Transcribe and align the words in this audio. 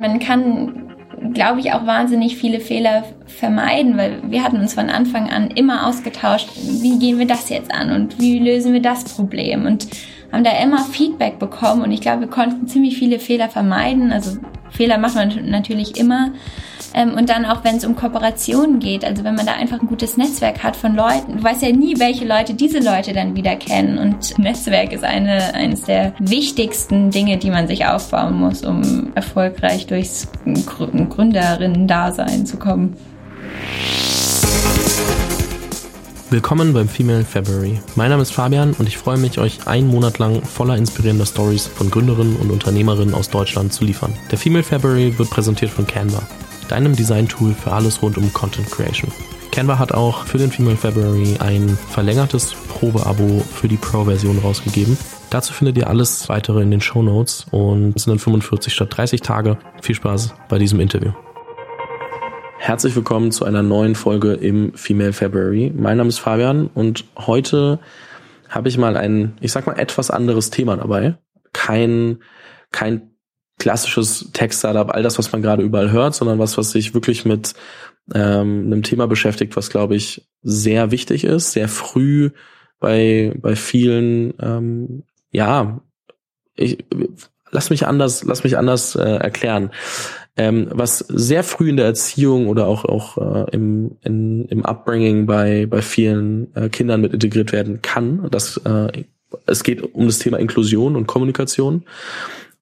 Man 0.00 0.20
kann, 0.20 0.94
glaube 1.34 1.58
ich, 1.58 1.72
auch 1.72 1.84
wahnsinnig 1.84 2.36
viele 2.36 2.60
Fehler 2.60 3.02
vermeiden, 3.26 3.96
weil 3.96 4.22
wir 4.30 4.44
hatten 4.44 4.58
uns 4.58 4.74
von 4.74 4.90
Anfang 4.90 5.28
an 5.28 5.50
immer 5.50 5.88
ausgetauscht, 5.88 6.48
wie 6.54 7.00
gehen 7.00 7.18
wir 7.18 7.26
das 7.26 7.48
jetzt 7.48 7.74
an 7.74 7.90
und 7.90 8.20
wie 8.20 8.38
lösen 8.38 8.72
wir 8.72 8.80
das 8.80 9.02
Problem 9.02 9.66
und 9.66 9.88
haben 10.30 10.44
da 10.44 10.52
immer 10.62 10.84
Feedback 10.84 11.40
bekommen 11.40 11.82
und 11.82 11.90
ich 11.90 12.00
glaube, 12.00 12.20
wir 12.20 12.28
konnten 12.28 12.68
ziemlich 12.68 12.96
viele 12.96 13.18
Fehler 13.18 13.48
vermeiden. 13.48 14.12
Also 14.12 14.38
Fehler 14.70 14.98
macht 14.98 15.16
man 15.16 15.50
natürlich 15.50 15.98
immer. 15.98 16.30
Ähm, 16.94 17.14
und 17.14 17.28
dann 17.28 17.44
auch, 17.44 17.64
wenn 17.64 17.76
es 17.76 17.84
um 17.84 17.96
Kooperationen 17.96 18.78
geht, 18.78 19.04
also 19.04 19.24
wenn 19.24 19.34
man 19.34 19.46
da 19.46 19.54
einfach 19.54 19.80
ein 19.80 19.86
gutes 19.86 20.16
Netzwerk 20.16 20.62
hat 20.62 20.76
von 20.76 20.94
Leuten, 20.94 21.38
du 21.38 21.42
weißt 21.42 21.62
ja 21.62 21.72
nie, 21.72 21.98
welche 21.98 22.24
Leute 22.24 22.54
diese 22.54 22.78
Leute 22.78 23.12
dann 23.12 23.36
wieder 23.36 23.56
kennen. 23.56 23.98
Und 23.98 24.38
Netzwerk 24.38 24.92
ist 24.92 25.04
eine, 25.04 25.54
eines 25.54 25.82
der 25.82 26.14
wichtigsten 26.18 27.10
Dinge, 27.10 27.38
die 27.38 27.50
man 27.50 27.68
sich 27.68 27.86
aufbauen 27.86 28.38
muss, 28.38 28.64
um 28.64 29.12
erfolgreich 29.14 29.86
durchs 29.86 30.28
Gründerinnen-Dasein 30.44 32.46
zu 32.46 32.56
kommen. 32.56 32.96
Willkommen 36.30 36.74
beim 36.74 36.90
Female 36.90 37.24
February. 37.24 37.80
Mein 37.96 38.10
Name 38.10 38.20
ist 38.20 38.32
Fabian 38.32 38.74
und 38.74 38.86
ich 38.86 38.98
freue 38.98 39.16
mich, 39.16 39.38
euch 39.38 39.66
einen 39.66 39.88
Monat 39.88 40.18
lang 40.18 40.42
voller 40.42 40.76
inspirierender 40.76 41.24
Stories 41.24 41.66
von 41.66 41.90
Gründerinnen 41.90 42.36
und 42.36 42.50
Unternehmerinnen 42.50 43.14
aus 43.14 43.30
Deutschland 43.30 43.72
zu 43.72 43.86
liefern. 43.86 44.12
Der 44.30 44.36
Female 44.36 44.62
February 44.62 45.18
wird 45.18 45.30
präsentiert 45.30 45.70
von 45.70 45.86
Canva, 45.86 46.20
deinem 46.68 46.94
Design-Tool 46.94 47.54
für 47.54 47.72
alles 47.72 48.02
rund 48.02 48.16
um 48.18 48.32
Content 48.32 48.70
Creation. 48.70 49.10
Canva 49.50 49.78
hat 49.78 49.92
auch 49.92 50.24
für 50.24 50.38
den 50.38 50.50
Female 50.50 50.76
February 50.76 51.36
ein 51.40 51.68
verlängertes 51.90 52.54
Probeabo 52.68 53.40
für 53.40 53.66
die 53.66 53.76
Pro-Version 53.76 54.38
rausgegeben. 54.38 54.96
Dazu 55.30 55.52
findet 55.52 55.76
ihr 55.78 55.88
alles 55.88 56.28
weitere 56.28 56.62
in 56.62 56.70
den 56.70 56.80
Show 56.80 57.02
Notes 57.02 57.46
und 57.50 57.96
es 57.96 58.04
sind 58.04 58.12
dann 58.12 58.18
45 58.18 58.72
statt 58.72 58.88
30 58.96 59.20
Tage. 59.20 59.58
Viel 59.82 59.94
Spaß 59.94 60.34
bei 60.48 60.58
diesem 60.58 60.80
Interview. 60.80 61.12
Herzlich 62.58 62.94
willkommen 62.94 63.32
zu 63.32 63.44
einer 63.44 63.62
neuen 63.62 63.94
Folge 63.94 64.34
im 64.34 64.74
Female 64.74 65.12
February. 65.12 65.72
Mein 65.74 65.96
Name 65.96 66.08
ist 66.08 66.18
Fabian 66.18 66.66
und 66.66 67.04
heute 67.16 67.78
habe 68.48 68.68
ich 68.68 68.78
mal 68.78 68.96
ein, 68.96 69.36
ich 69.40 69.52
sag 69.52 69.66
mal, 69.66 69.78
etwas 69.78 70.10
anderes 70.10 70.50
Thema 70.50 70.76
dabei. 70.76 71.16
Kein, 71.52 72.18
kein 72.70 73.10
klassisches 73.58 74.30
Tech-Startup, 74.32 74.90
all 74.90 75.02
das, 75.02 75.18
was 75.18 75.32
man 75.32 75.42
gerade 75.42 75.62
überall 75.62 75.90
hört, 75.90 76.14
sondern 76.14 76.38
was, 76.38 76.56
was 76.56 76.70
sich 76.70 76.94
wirklich 76.94 77.24
mit 77.24 77.54
ähm, 78.14 78.66
einem 78.66 78.82
Thema 78.82 79.06
beschäftigt, 79.06 79.56
was, 79.56 79.70
glaube 79.70 79.96
ich, 79.96 80.28
sehr 80.42 80.90
wichtig 80.90 81.24
ist, 81.24 81.52
sehr 81.52 81.68
früh 81.68 82.30
bei, 82.80 83.34
bei 83.36 83.56
vielen, 83.56 84.34
ähm, 84.40 85.02
ja, 85.32 85.80
ich, 86.54 86.84
lass 87.50 87.70
mich 87.70 87.86
anders, 87.86 88.24
lass 88.24 88.44
mich 88.44 88.56
anders 88.56 88.94
äh, 88.94 89.16
erklären 89.16 89.70
ähm, 90.38 90.68
was 90.70 90.98
sehr 90.98 91.42
früh 91.42 91.68
in 91.68 91.76
der 91.76 91.86
Erziehung 91.86 92.46
oder 92.46 92.68
auch 92.68 92.84
auch 92.84 93.18
äh, 93.18 93.50
im, 93.50 93.96
in, 94.02 94.46
im 94.46 94.64
Upbringing 94.64 95.26
bei 95.26 95.66
bei 95.66 95.82
vielen 95.82 96.54
äh, 96.54 96.68
Kindern 96.68 97.00
mit 97.00 97.12
integriert 97.12 97.52
werden 97.52 97.82
kann. 97.82 98.28
Das 98.30 98.56
äh, 98.58 99.04
es 99.46 99.64
geht 99.64 99.82
um 99.82 100.06
das 100.06 100.20
Thema 100.20 100.38
Inklusion 100.38 100.96
und 100.96 101.08
Kommunikation 101.08 101.84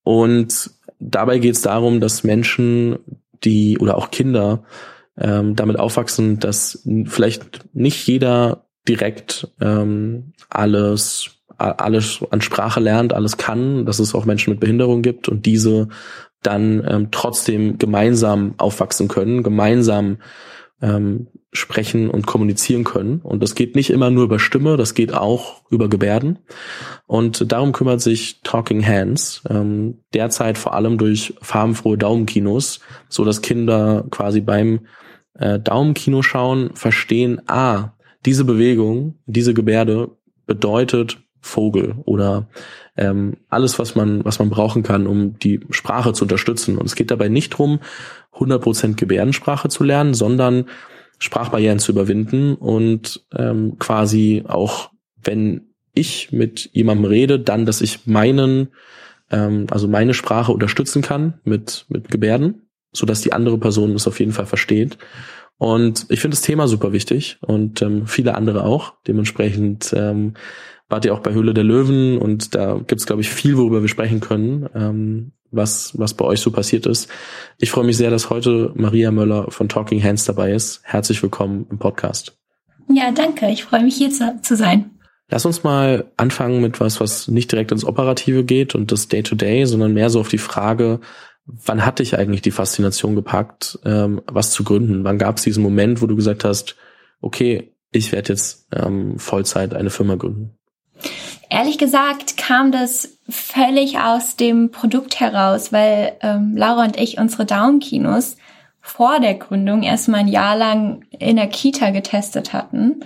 und 0.03 0.71
dabei 0.99 1.39
geht 1.39 1.55
es 1.55 1.63
darum, 1.63 2.01
dass 2.01 2.25
Menschen, 2.25 2.99
die 3.45 3.79
oder 3.79 3.97
auch 3.97 4.11
Kinder 4.11 4.65
ähm, 5.19 5.57
damit 5.57 5.79
aufwachsen, 5.79 6.39
dass 6.39 6.87
vielleicht 7.07 7.75
nicht 7.75 8.07
jeder 8.07 8.67
direkt 8.89 9.49
ähm, 9.61 10.33
alles 10.49 11.31
alles 11.59 12.21
an 12.31 12.43
Sprache 12.43 12.81
lernt, 12.81 13.15
alles 13.15 13.39
kann, 13.39 13.87
dass 13.87 13.99
es 13.99 14.15
auch 14.15 14.27
Menschen 14.27 14.51
mit 14.51 14.61
Behinderung 14.61 15.01
gibt 15.01 15.27
und 15.29 15.47
diese 15.47 15.89
dann 16.43 16.87
ähm, 16.87 17.09
trotzdem 17.11 17.79
gemeinsam 17.79 18.55
aufwachsen 18.59 19.09
können, 19.09 19.43
gemeinsam 19.43 20.19
ähm, 20.83 21.29
sprechen 21.57 22.11
und 22.11 22.27
kommunizieren 22.27 22.85
können. 22.85 23.21
Und 23.23 23.43
das 23.43 23.55
geht 23.55 23.75
nicht 23.75 23.91
immer 23.91 24.11
nur 24.11 24.25
über 24.25 24.39
Stimme, 24.39 24.77
das 24.77 24.95
geht 24.95 25.13
auch 25.13 25.63
über 25.71 25.89
Gebärden. 25.89 26.39
Und 27.07 27.51
darum 27.53 27.73
kümmert 27.73 28.01
sich 28.01 28.41
Talking 28.43 28.87
Hands 28.87 29.43
ähm, 29.49 29.99
derzeit 30.15 30.59
vor 30.59 30.75
allem 30.75 30.99
durch 30.99 31.35
farbenfrohe 31.43 31.99
Daumenkinos, 31.99 32.81
so 33.09 33.25
dass 33.25 33.43
Kinder 33.43 34.05
quasi 34.11 34.41
beim 34.41 34.81
äh, 35.35 35.59
Daumenkino 35.59 36.23
schauen, 36.23 36.71
verstehen, 36.75 37.41
ah, 37.47 37.93
diese 38.25 38.45
Bewegung, 38.45 39.19
diese 39.27 39.55
Gebärde 39.55 40.11
bedeutet 40.47 41.19
Vogel 41.41 41.95
oder 42.05 42.49
ähm, 42.97 43.37
alles, 43.49 43.79
was 43.79 43.95
man, 43.95 44.25
was 44.25 44.39
man 44.39 44.51
brauchen 44.51 44.83
kann, 44.83 45.07
um 45.07 45.39
die 45.39 45.61
Sprache 45.71 46.13
zu 46.13 46.25
unterstützen. 46.25 46.79
Und 46.79 46.87
es 46.87 46.97
geht 46.97 47.11
dabei 47.11 47.29
nicht 47.29 47.51
drum, 47.51 47.81
100% 48.35 48.97
Gebärdensprache 48.97 49.69
zu 49.69 49.85
lernen, 49.85 50.15
sondern 50.15 50.67
Sprachbarrieren 51.19 51.79
zu 51.79 51.93
überwinden 51.93 52.55
und 52.55 53.25
ähm, 53.37 53.79
quasi 53.79 54.45
auch, 54.47 54.91
wenn 55.23 55.73
ich 55.95 56.31
mit 56.31 56.71
jemandem 56.73 57.07
rede, 57.07 57.41
dann, 57.41 57.65
dass 57.65 57.81
ich 57.81 58.07
meinen, 58.07 58.69
ähm, 59.31 59.67
also 59.71 59.89
meine 59.89 60.15
Sprache 60.15 60.53
unterstützen 60.53 61.03
kann 61.03 61.41
mit, 61.45 61.87
mit 61.89 62.11
Gebärden, 62.11 62.69
so 62.93 63.07
dass 63.07 63.23
die 63.23 63.33
andere 63.33 63.59
Person 63.59 63.95
es 63.95 64.07
auf 64.07 64.21
jeden 64.21 64.33
Fall 64.33 64.47
versteht. 64.47 64.99
Und 65.59 66.07
ich 66.11 66.21
finde 66.21 66.35
das 66.35 66.43
Thema 66.43 66.69
super 66.69 66.93
wichtig 66.93 67.39
und 67.41 67.81
ähm, 67.81 68.07
viele 68.07 68.35
andere 68.35 68.65
auch. 68.65 68.95
Dementsprechend 69.07 69.95
ähm, 69.97 70.35
wart 70.89 71.07
ihr 71.07 71.15
auch 71.15 71.21
bei 71.21 71.33
Höhle 71.33 71.55
der 71.55 71.65
Löwen 71.65 72.19
und 72.19 72.55
da 72.55 72.79
gibt's 72.87 73.07
glaube 73.07 73.23
ich, 73.23 73.31
viel, 73.31 73.57
worüber 73.57 73.81
wir 73.81 73.89
sprechen 73.89 74.21
können, 74.21 74.69
ähm, 74.75 75.33
was, 75.51 75.93
was 75.99 76.15
bei 76.15 76.25
euch 76.25 76.41
so 76.41 76.51
passiert 76.51 76.87
ist. 76.87 77.09
Ich 77.59 77.71
freue 77.71 77.85
mich 77.85 77.97
sehr, 77.97 78.11
dass 78.11 78.31
heute 78.31 78.73
Maria 78.75 79.11
Möller 79.11 79.51
von 79.51 79.69
Talking 79.69 80.03
Hands 80.03 80.25
dabei 80.25 80.53
ist. 80.53 80.81
Herzlich 80.85 81.23
willkommen 81.23 81.67
im 81.71 81.79
Podcast. 81.79 82.37
Ja, 82.89 83.11
danke. 83.11 83.49
Ich 83.51 83.65
freue 83.65 83.83
mich 83.83 83.97
hier 83.97 84.11
zu, 84.11 84.41
zu 84.43 84.57
sein. 84.57 84.91
Lass 85.29 85.45
uns 85.45 85.65
mal 85.65 86.13
anfangen 86.17 86.61
mit 86.61 86.79
was, 86.79 87.01
was 87.01 87.27
nicht 87.27 87.51
direkt 87.51 87.73
ins 87.73 87.85
Operative 87.85 88.45
geht 88.45 88.75
und 88.75 88.93
das 88.93 89.09
Day-to-Day, 89.09 89.63
-Day, 89.63 89.67
sondern 89.67 89.93
mehr 89.93 90.09
so 90.09 90.21
auf 90.21 90.29
die 90.29 90.39
Frage, 90.39 91.01
wann 91.47 91.85
hat 91.85 91.99
dich 91.99 92.17
eigentlich 92.17 92.43
die 92.43 92.51
Faszination 92.53 93.15
gepackt, 93.15 93.79
ähm, 93.85 94.21
was 94.27 94.53
zu 94.53 94.63
gründen? 94.65 95.05
Wann 95.05 95.19
gab 95.19 95.37
es 95.37 95.43
diesen 95.43 95.63
Moment, 95.63 96.01
wo 96.01 96.07
du 96.07 96.17
gesagt 96.17 96.45
hast, 96.45 96.77
okay, 97.21 97.73
ich 97.91 98.13
werde 98.13 98.33
jetzt 98.33 98.69
ähm, 98.73 99.19
Vollzeit 99.19 99.75
eine 99.75 99.91
Firma 99.91 100.17
gründen? 100.17 100.57
Ehrlich 101.49 101.79
gesagt 101.79 102.37
kam 102.37 102.73
das 102.73 103.19
völlig 103.29 103.99
aus 103.99 104.37
dem 104.37 104.71
Produkt 104.71 105.21
heraus, 105.21 105.73
weil 105.73 106.15
ähm, 106.23 106.57
Laura 106.57 106.85
und 106.85 106.99
ich 106.99 107.19
unsere 107.19 107.47
Daumenkinos 107.47 108.37
vor 108.81 109.21
der 109.21 109.35
Gründung 109.35 109.83
erstmal 109.83 110.21
ein 110.21 110.29
Jahr 110.29 110.57
lang 110.57 111.05
in 111.11 111.37
der 111.37 111.49
Kita 111.49 111.91
getestet 111.91 112.53
hatten 112.53 113.05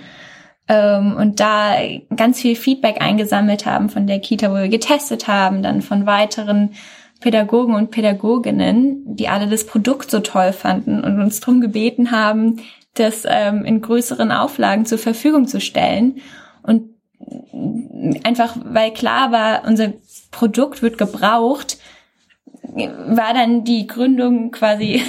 ähm, 0.69 1.17
und 1.17 1.41
da 1.41 1.75
ganz 2.15 2.41
viel 2.41 2.55
Feedback 2.55 3.03
eingesammelt 3.03 3.67
haben 3.67 3.89
von 3.89 4.07
der 4.07 4.21
Kita, 4.21 4.51
wo 4.51 4.57
wir 4.57 4.69
getestet 4.69 5.27
haben, 5.27 5.63
dann 5.63 5.83
von 5.83 6.07
weiteren 6.07 6.75
Pädagogen 7.21 7.75
und 7.75 7.91
Pädagoginnen, 7.91 9.17
die 9.17 9.29
alle 9.29 9.49
das 9.49 9.67
Produkt 9.67 10.11
so 10.11 10.21
toll 10.21 10.53
fanden 10.53 11.03
und 11.03 11.21
uns 11.21 11.41
darum 11.41 11.61
gebeten 11.61 12.11
haben, 12.11 12.61
das 12.95 13.25
ähm, 13.27 13.65
in 13.65 13.83
größeren 13.83 14.33
Auflagen 14.33 14.87
zur 14.87 14.99
Verfügung 14.99 15.47
zu 15.47 15.61
stellen. 15.61 16.21
Und 16.63 17.00
einfach 18.25 18.57
weil 18.65 18.93
klar 18.93 19.33
war, 19.33 19.65
unser 19.67 19.93
Produkt 20.31 20.83
wird 20.83 20.99
gebraucht, 20.99 21.79
war 22.63 23.35
dann 23.35 23.65
die 23.65 23.87
Gründung 23.87 24.51
quasi, 24.51 25.03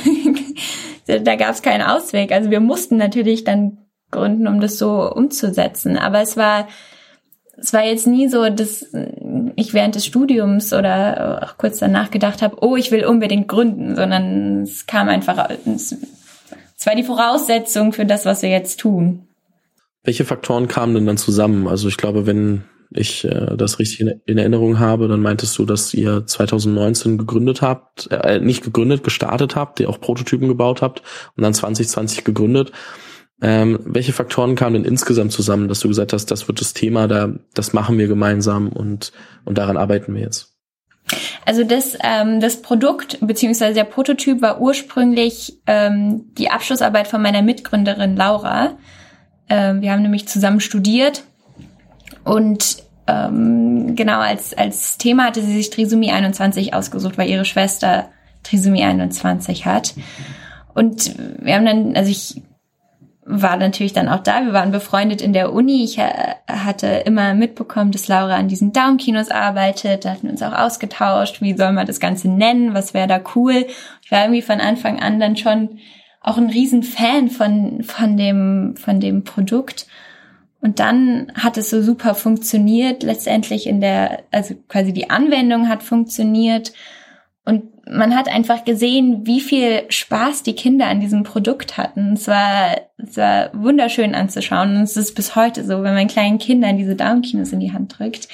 da 1.08 1.36
gab 1.36 1.52
es 1.52 1.62
keinen 1.62 1.82
Ausweg. 1.82 2.32
Also 2.32 2.50
wir 2.50 2.60
mussten 2.60 2.98
natürlich 2.98 3.44
dann 3.44 3.78
gründen, 4.10 4.48
um 4.48 4.60
das 4.60 4.78
so 4.78 5.12
umzusetzen. 5.12 5.98
Aber 5.98 6.22
es 6.22 6.38
war, 6.38 6.68
es 7.58 7.74
war 7.74 7.84
jetzt 7.84 8.08
nie 8.08 8.28
so, 8.28 8.50
dass 8.50 8.86
ich 9.56 9.74
während 9.74 9.96
des 9.96 10.06
Studiums 10.06 10.74
oder 10.74 11.44
auch 11.44 11.58
kurz 11.58 11.80
danach 11.80 12.12
gedacht 12.12 12.42
habe, 12.42 12.58
oh, 12.62 12.76
ich 12.76 12.92
will 12.92 13.06
unbedingt 13.06 13.48
gründen, 13.48 13.96
sondern 13.96 14.64
es 14.64 14.86
kam 14.86 15.10
einfach, 15.10 15.50
es 15.66 15.96
war 16.86 16.96
die 16.96 17.04
Voraussetzung 17.04 17.94
für 17.94 18.06
das, 18.06 18.26
was 18.26 18.42
wir 18.42 18.50
jetzt 18.50 18.80
tun. 18.80 19.28
Welche 20.04 20.26
Faktoren 20.26 20.68
kamen 20.68 20.96
denn 20.96 21.06
dann 21.06 21.18
zusammen? 21.18 21.68
Also 21.68 21.88
ich 21.88 21.98
glaube, 21.98 22.26
wenn 22.26 22.64
ich 22.92 23.24
äh, 23.24 23.56
das 23.56 23.80
richtig 23.80 24.02
in, 24.02 24.22
in, 24.26 24.38
Erinnerung 24.38 24.80
habe, 24.80 25.08
dann 25.08 25.22
meintest 25.22 25.58
du, 25.58 25.66
dass 25.66 25.94
ihr 25.94 26.26
2019 26.26 27.18
gegründet 27.18 27.62
habt, 27.62 28.10
äh, 28.12 28.40
nicht 28.40 28.64
gegründet, 28.64 29.04
gestartet 29.04 29.56
habt, 29.56 29.80
ihr 29.80 29.90
auch 29.90 30.02
Prototypen 30.02 30.48
gebaut 30.48 30.82
habt 30.82 31.02
und 31.38 31.44
dann 31.44 31.54
2020 31.54 32.24
gegründet. 32.24 32.72
Ähm, 33.42 33.80
welche 33.86 34.14
Faktoren 34.14 34.56
kamen 34.56 34.76
denn 34.76 34.86
insgesamt 34.86 35.32
zusammen, 35.32 35.68
dass 35.68 35.80
du 35.80 35.88
gesagt 35.88 36.14
hast, 36.14 36.30
das 36.30 36.48
wird 36.48 36.62
das 36.62 36.74
Thema, 36.74 37.08
da, 37.08 37.34
das 37.54 37.74
machen 37.74 37.98
wir 37.98 38.08
gemeinsam 38.08 38.70
und, 38.70 39.14
und 39.46 39.58
daran 39.58 39.78
arbeiten 39.78 40.14
wir 40.14 40.22
jetzt? 40.22 40.52
Also 41.46 41.64
das, 41.64 41.98
ähm, 42.04 42.40
das 42.40 42.62
Produkt 42.62 43.18
beziehungsweise 43.22 43.74
der 43.74 43.84
Prototyp 43.86 44.42
war 44.42 44.62
ursprünglich 44.62 45.60
ähm, 45.66 46.26
die 46.38 46.50
Abschlussarbeit 46.50 47.08
von 47.08 47.22
meiner 47.22 47.42
Mitgründerin 47.42 48.16
Laura. 48.16 48.78
Ähm, 49.52 49.82
wir 49.82 49.92
haben 49.92 50.02
nämlich 50.02 50.30
zusammen 50.30 50.62
studiert 50.62 51.26
und 52.24 52.78
ähm, 53.06 53.98
genau 53.98 54.20
als, 54.20 54.54
als 54.54 54.98
Thema 54.98 55.26
hatte 55.26 55.42
sie 55.42 55.52
sich 55.52 55.70
Trisomie 55.70 56.14
21 56.14 56.74
ausgesucht, 56.74 57.18
weil 57.18 57.30
ihre 57.30 57.44
Schwester 57.44 58.08
Trisomie 58.44 58.86
21 58.86 59.66
hat. 59.66 59.94
Und 60.74 61.16
wir 61.44 61.56
haben 61.56 61.66
dann, 61.66 61.98
also 61.98 62.10
ich 62.10 62.42
war 63.26 63.58
natürlich 63.58 63.92
dann 63.92 64.08
auch 64.08 64.24
da. 64.24 64.46
Wir 64.46 64.54
waren 64.54 64.72
befreundet 64.72 65.22
in 65.22 65.34
der 65.34 65.52
Uni. 65.52 65.84
Ich 65.84 65.98
äh, 65.98 66.36
hatte 66.48 66.88
immer 67.06 67.34
mitbekommen, 67.34 67.92
dass 67.92 68.08
Laura 68.08 68.36
an 68.36 68.48
diesen 68.48 68.72
Daumenkinos 68.72 69.32
arbeitet. 69.32 70.06
Da 70.06 70.12
hatten 70.12 70.24
wir 70.24 70.32
uns 70.32 70.42
auch 70.42 70.58
ausgetauscht. 70.58 71.42
Wie 71.42 71.58
soll 71.58 71.74
man 71.74 71.88
das 71.88 72.00
Ganze 72.00 72.30
nennen? 72.30 72.74
Was 72.74 72.94
wäre 72.94 73.08
da 73.08 73.20
cool? 73.36 73.68
Ich 74.02 74.12
war 74.12 74.22
irgendwie 74.22 74.42
von 74.42 74.62
Anfang 74.62 75.02
an 75.02 75.20
dann 75.20 75.36
schon 75.36 75.80
auch 76.22 76.38
ein 76.38 76.50
Riesenfan 76.50 77.30
von, 77.30 77.84
von 77.84 78.16
dem, 78.16 78.76
von 78.78 79.00
dem 79.00 79.24
Produkt. 79.24 79.88
Und 80.62 80.80
dann 80.80 81.32
hat 81.34 81.58
es 81.58 81.72
so 81.72 81.82
super 81.82 82.14
funktioniert. 82.14 83.02
Letztendlich 83.02 83.66
in 83.66 83.82
der, 83.82 84.24
also 84.32 84.54
quasi 84.68 84.94
die 84.94 85.10
Anwendung 85.10 85.68
hat 85.68 85.82
funktioniert. 85.82 86.72
Und 87.44 87.64
man 87.90 88.16
hat 88.16 88.30
einfach 88.30 88.64
gesehen, 88.64 89.26
wie 89.26 89.42
viel 89.42 89.84
Spaß 89.90 90.44
die 90.44 90.54
Kinder 90.54 90.86
an 90.86 91.00
diesem 91.00 91.24
Produkt 91.24 91.78
hatten. 91.78 92.14
Es 92.14 92.28
war, 92.28 92.78
es 92.98 93.18
war 93.18 93.50
wunderschön 93.54 94.14
anzuschauen. 94.14 94.76
Und 94.78 94.84
es 94.84 94.98
ist 94.98 95.16
bis 95.16 95.36
heute 95.36 95.66
so, 95.66 95.82
wenn 95.82 95.96
man 95.96 96.08
kleinen 96.08 96.38
Kindern 96.38 96.78
diese 96.78 96.96
Daumenkinos 96.96 97.52
in 97.52 97.60
die 97.60 97.74
Hand 97.74 97.98
drückt, 97.98 98.28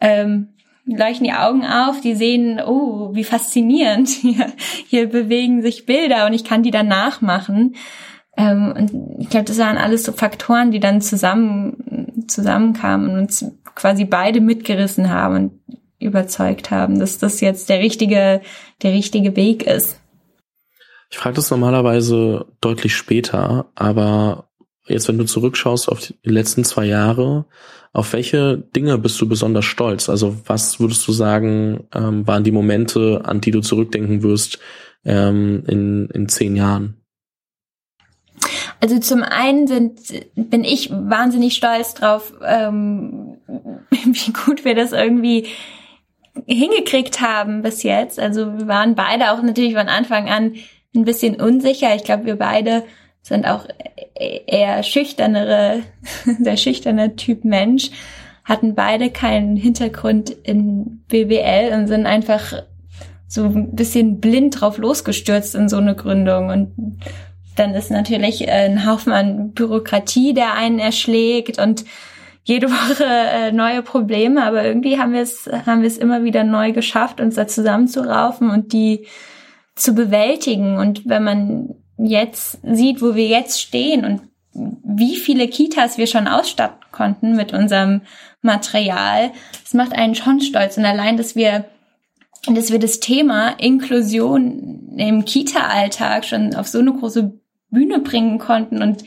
ähm, 0.00 0.54
leuchten 0.96 1.24
die 1.24 1.32
Augen 1.32 1.64
auf, 1.64 2.00
die 2.00 2.14
sehen, 2.14 2.60
oh, 2.60 3.14
wie 3.14 3.24
faszinierend. 3.24 4.08
Hier, 4.20 4.52
hier 4.88 5.08
bewegen 5.08 5.62
sich 5.62 5.86
Bilder 5.86 6.26
und 6.26 6.32
ich 6.32 6.44
kann 6.44 6.62
die 6.62 6.70
dann 6.70 6.88
nachmachen. 6.88 7.74
Ähm, 8.36 8.72
und 8.76 9.20
ich 9.20 9.28
glaube, 9.28 9.46
das 9.46 9.58
waren 9.58 9.76
alles 9.76 10.04
so 10.04 10.12
Faktoren, 10.12 10.70
die 10.70 10.80
dann 10.80 11.00
zusammen 11.00 12.24
zusammenkamen 12.28 13.10
und 13.10 13.18
uns 13.18 13.44
quasi 13.74 14.04
beide 14.04 14.40
mitgerissen 14.40 15.10
haben 15.10 15.34
und 15.36 15.52
überzeugt 15.98 16.70
haben, 16.70 16.98
dass 16.98 17.18
das 17.18 17.40
jetzt 17.40 17.68
der 17.68 17.80
richtige, 17.80 18.40
der 18.82 18.92
richtige 18.92 19.36
Weg 19.36 19.66
ist. 19.66 20.00
Ich 21.10 21.18
frage 21.18 21.36
das 21.36 21.50
normalerweise 21.50 22.46
deutlich 22.60 22.94
später, 22.94 23.70
aber 23.74 24.49
jetzt, 24.92 25.08
wenn 25.08 25.18
du 25.18 25.24
zurückschaust 25.24 25.88
auf 25.88 26.00
die 26.00 26.14
letzten 26.22 26.64
zwei 26.64 26.86
Jahre, 26.86 27.46
auf 27.92 28.12
welche 28.12 28.58
Dinge 28.58 28.98
bist 28.98 29.20
du 29.20 29.28
besonders 29.28 29.64
stolz? 29.64 30.08
Also 30.08 30.36
was 30.46 30.78
würdest 30.78 31.06
du 31.08 31.12
sagen, 31.12 31.88
ähm, 31.94 32.26
waren 32.26 32.44
die 32.44 32.52
Momente, 32.52 33.22
an 33.24 33.40
die 33.40 33.50
du 33.50 33.60
zurückdenken 33.60 34.22
wirst 34.22 34.58
ähm, 35.04 35.64
in, 35.66 36.08
in 36.10 36.28
zehn 36.28 36.56
Jahren? 36.56 36.96
Also 38.80 38.98
zum 38.98 39.22
einen 39.22 39.66
sind, 39.66 40.00
bin 40.34 40.64
ich 40.64 40.90
wahnsinnig 40.90 41.54
stolz 41.54 41.94
drauf, 41.94 42.32
ähm, 42.44 43.36
wie 43.90 44.32
gut 44.32 44.64
wir 44.64 44.74
das 44.74 44.92
irgendwie 44.92 45.48
hingekriegt 46.46 47.20
haben 47.20 47.62
bis 47.62 47.82
jetzt. 47.82 48.18
Also 48.18 48.58
wir 48.58 48.68
waren 48.68 48.94
beide 48.94 49.32
auch 49.32 49.42
natürlich 49.42 49.74
von 49.74 49.88
Anfang 49.88 50.28
an 50.28 50.54
ein 50.94 51.04
bisschen 51.04 51.40
unsicher. 51.40 51.94
Ich 51.94 52.04
glaube, 52.04 52.24
wir 52.24 52.36
beide 52.36 52.84
sind 53.22 53.46
auch 53.46 53.66
eher 54.14 54.82
schüchternere, 54.82 55.82
der 56.38 56.56
schüchterne 56.56 57.16
Typ 57.16 57.44
Mensch, 57.44 57.90
hatten 58.44 58.74
beide 58.74 59.10
keinen 59.10 59.56
Hintergrund 59.56 60.30
in 60.30 61.04
BWL 61.08 61.72
und 61.74 61.86
sind 61.86 62.06
einfach 62.06 62.62
so 63.28 63.44
ein 63.44 63.76
bisschen 63.76 64.20
blind 64.20 64.60
drauf 64.60 64.78
losgestürzt 64.78 65.54
in 65.54 65.68
so 65.68 65.76
eine 65.76 65.94
Gründung 65.94 66.48
und 66.48 66.98
dann 67.56 67.74
ist 67.74 67.90
natürlich 67.90 68.48
ein 68.48 68.86
Haufen 68.86 69.12
an 69.12 69.52
Bürokratie, 69.52 70.34
der 70.34 70.54
einen 70.54 70.78
erschlägt 70.78 71.60
und 71.60 71.84
jede 72.42 72.70
Woche 72.70 73.04
äh, 73.04 73.52
neue 73.52 73.82
Probleme, 73.82 74.44
aber 74.44 74.64
irgendwie 74.64 74.98
haben 74.98 75.12
wir 75.12 75.20
es 75.20 75.48
haben 75.66 75.82
wir 75.82 75.88
es 75.88 75.98
immer 75.98 76.24
wieder 76.24 76.42
neu 76.42 76.72
geschafft, 76.72 77.20
uns 77.20 77.34
da 77.34 77.46
zusammenzuraufen 77.46 78.50
und 78.50 78.72
die 78.72 79.06
zu 79.74 79.94
bewältigen. 79.94 80.78
Und 80.78 81.08
wenn 81.08 81.24
man 81.24 81.74
jetzt 82.02 82.58
sieht, 82.62 83.02
wo 83.02 83.14
wir 83.14 83.26
jetzt 83.26 83.60
stehen 83.60 84.04
und 84.04 84.20
wie 84.52 85.16
viele 85.16 85.48
Kitas 85.48 85.98
wir 85.98 86.06
schon 86.06 86.26
ausstatten 86.26 86.80
konnten 86.90 87.36
mit 87.36 87.52
unserem 87.52 88.02
Material, 88.42 89.30
das 89.62 89.74
macht 89.74 89.92
einen 89.92 90.14
schon 90.14 90.40
stolz. 90.40 90.76
Und 90.76 90.84
allein, 90.84 91.16
dass 91.16 91.36
wir 91.36 91.66
dass 92.46 92.72
wir 92.72 92.78
das 92.78 93.00
Thema 93.00 93.50
Inklusion 93.58 94.94
im 94.96 95.26
Kita-Alltag 95.26 96.24
schon 96.24 96.54
auf 96.54 96.68
so 96.68 96.78
eine 96.78 96.92
große 96.94 97.38
Bühne 97.68 97.98
bringen 97.98 98.38
konnten 98.38 98.82
und 98.82 99.04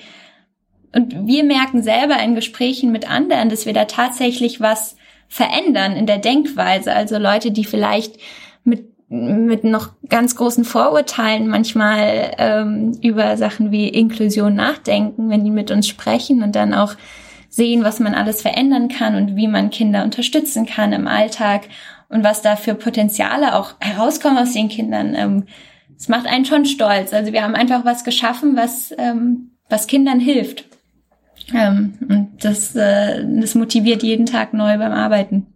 und 0.96 1.28
wir 1.28 1.44
merken 1.44 1.82
selber 1.82 2.22
in 2.22 2.36
Gesprächen 2.36 2.92
mit 2.92 3.10
anderen, 3.10 3.50
dass 3.50 3.66
wir 3.66 3.74
da 3.74 3.86
tatsächlich 3.86 4.62
was 4.62 4.96
verändern 5.28 5.94
in 5.94 6.06
der 6.06 6.20
Denkweise. 6.20 6.94
Also 6.94 7.18
Leute, 7.18 7.50
die 7.50 7.66
vielleicht 7.66 8.18
mit 8.64 8.93
mit 9.14 9.64
noch 9.64 9.92
ganz 10.10 10.36
großen 10.36 10.66
Vorurteilen 10.66 11.48
manchmal 11.48 12.32
ähm, 12.40 12.98
über 13.02 13.38
Sachen 13.38 13.72
wie 13.72 13.88
Inklusion 13.88 14.56
nachdenken, 14.56 15.30
wenn 15.30 15.44
die 15.44 15.52
mit 15.52 15.70
uns 15.70 15.88
sprechen 15.88 16.42
und 16.42 16.56
dann 16.56 16.74
auch 16.74 16.96
sehen, 17.50 17.84
was 17.84 18.00
man 18.00 18.16
alles 18.16 18.42
verändern 18.42 18.88
kann 18.88 19.16
und 19.16 19.36
wie 19.36 19.48
man 19.48 19.70
Kinder 19.70 20.04
unterstützen 20.04 20.66
kann 20.66 20.94
im 20.94 21.08
Alltag 21.08 21.64
und 22.10 22.24
was 22.24 22.42
da 22.42 22.56
für 22.56 22.74
Potenziale 22.74 23.56
auch 23.56 23.76
herauskommen 23.80 24.40
aus 24.40 24.54
den 24.54 24.70
Kindern. 24.70 25.14
Ähm, 25.16 25.44
macht 26.08 26.26
einen 26.26 26.46
schon 26.46 26.66
stolz. 26.66 27.14
Also 27.14 27.32
wir 27.34 27.44
haben 27.44 27.56
einfach 27.56 27.86
was 27.86 28.04
geschaffen, 28.04 28.56
was, 28.56 28.94
ähm, 28.98 29.52
was 29.70 29.88
Kindern 29.88 30.20
hilft. 30.20 30.66
Ähm, 31.54 31.94
und 32.10 32.32
das, 32.42 32.76
äh, 32.76 33.24
das 33.40 33.54
motiviert 33.54 34.02
jeden 34.02 34.26
Tag 34.26 34.54
neu 34.54 34.78
beim 34.78 34.92
Arbeiten. 34.92 35.48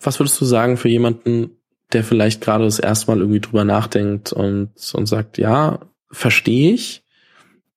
Was 0.00 0.20
würdest 0.20 0.40
du 0.40 0.44
sagen 0.44 0.76
für 0.76 0.88
jemanden, 0.88 1.50
der 1.92 2.04
vielleicht 2.04 2.40
gerade 2.40 2.64
das 2.64 2.78
erste 2.78 3.10
Mal 3.10 3.20
irgendwie 3.20 3.40
drüber 3.40 3.64
nachdenkt 3.64 4.32
und, 4.32 4.70
und 4.94 5.06
sagt, 5.06 5.38
ja, 5.38 5.80
verstehe 6.10 6.72
ich, 6.72 7.04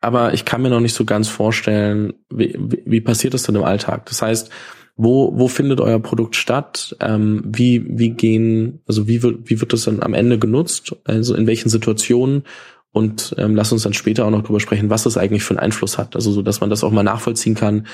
aber 0.01 0.33
ich 0.33 0.45
kann 0.45 0.61
mir 0.61 0.69
noch 0.69 0.79
nicht 0.79 0.95
so 0.95 1.05
ganz 1.05 1.27
vorstellen, 1.27 2.13
wie, 2.29 2.55
wie, 2.57 2.83
wie 2.85 3.01
passiert 3.01 3.33
das 3.33 3.43
denn 3.43 3.55
im 3.55 3.63
Alltag? 3.63 4.05
Das 4.05 4.21
heißt, 4.21 4.49
wo, 4.95 5.31
wo 5.37 5.47
findet 5.47 5.81
euer 5.81 5.99
Produkt 5.99 6.35
statt? 6.35 6.95
Ähm, 6.99 7.41
wie, 7.45 7.85
wie 7.87 8.11
gehen, 8.11 8.81
also 8.87 9.07
wie 9.07 9.23
wird, 9.23 9.49
wie 9.49 9.59
wird 9.59 9.73
das 9.73 9.85
dann 9.85 10.01
am 10.01 10.13
Ende 10.13 10.39
genutzt? 10.39 10.95
Also 11.05 11.35
in 11.35 11.47
welchen 11.47 11.69
Situationen? 11.69 12.43
Und 12.91 13.35
ähm, 13.37 13.55
lass 13.55 13.71
uns 13.71 13.83
dann 13.83 13.93
später 13.93 14.25
auch 14.25 14.31
noch 14.31 14.43
drüber 14.43 14.59
sprechen, 14.59 14.89
was 14.89 15.03
das 15.03 15.15
eigentlich 15.15 15.43
für 15.43 15.53
einen 15.53 15.59
Einfluss 15.59 15.97
hat. 15.97 16.15
Also 16.15 16.31
so, 16.31 16.41
dass 16.41 16.59
man 16.59 16.69
das 16.69 16.83
auch 16.83 16.91
mal 16.91 17.03
nachvollziehen 17.03 17.55
kann, 17.55 17.87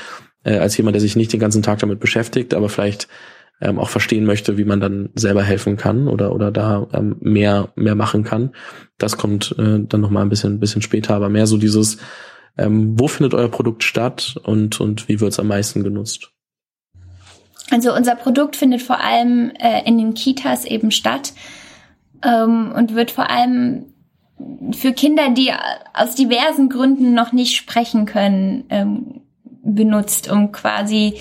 äh, 0.44 0.57
als 0.57 0.77
jemand, 0.77 0.95
der 0.95 1.01
sich 1.01 1.15
nicht 1.15 1.33
den 1.33 1.39
ganzen 1.39 1.63
Tag 1.63 1.79
damit 1.79 2.00
beschäftigt, 2.00 2.53
aber 2.53 2.69
vielleicht 2.69 3.07
ähm, 3.62 3.80
auch 3.80 3.90
verstehen 3.90 4.25
möchte, 4.25 4.57
wie 4.57 4.66
man 4.66 4.80
dann 4.80 5.10
selber 5.16 5.44
helfen 5.44 5.78
kann 5.78 6.07
oder 6.07 6.34
oder 6.34 6.52
da 6.52 6.88
ähm, 6.94 7.18
mehr 7.19 7.69
mehr 7.75 7.96
machen 7.96 8.24
kann. 8.24 8.52
Das 8.98 9.18
kommt 9.18 9.56
äh, 9.57 9.80
dann 9.80 10.02
noch 10.02 10.10
mal 10.10 10.22
ein 10.22 10.30
bisschen 10.30 10.60
bisschen 10.60 10.81
später, 10.81 11.16
aber 11.16 11.30
mehr 11.30 11.47
so 11.47 11.57
dieses, 11.57 11.97
ähm, 12.57 13.00
wo 13.00 13.07
findet 13.07 13.33
euer 13.33 13.50
Produkt 13.50 13.83
statt 13.83 14.35
und 14.44 14.81
und 14.81 15.07
wie 15.07 15.19
wird 15.19 15.31
es 15.31 15.40
am 15.40 15.47
meisten 15.47 15.83
genutzt? 15.83 16.31
Also 17.71 17.95
unser 17.95 18.16
Produkt 18.16 18.56
findet 18.56 18.81
vor 18.81 19.00
allem 19.00 19.52
äh, 19.59 19.88
in 19.88 19.97
den 19.97 20.14
Kitas 20.14 20.66
eben 20.66 20.92
statt 20.92 21.33
ähm, 22.24 22.74
und 22.76 22.94
wird 22.94 23.12
vor 23.12 23.30
allem 23.30 23.94
für 24.74 24.92
Kinder, 24.92 25.30
die 25.30 25.52
aus 25.94 26.16
diversen 26.16 26.69
Gründen 26.69 27.14
noch 27.14 27.31
nicht 27.31 27.56
sprechen 27.56 28.06
können, 28.06 28.66
ähm, 28.69 29.21
benutzt, 29.64 30.30
um 30.30 30.52
quasi 30.52 31.16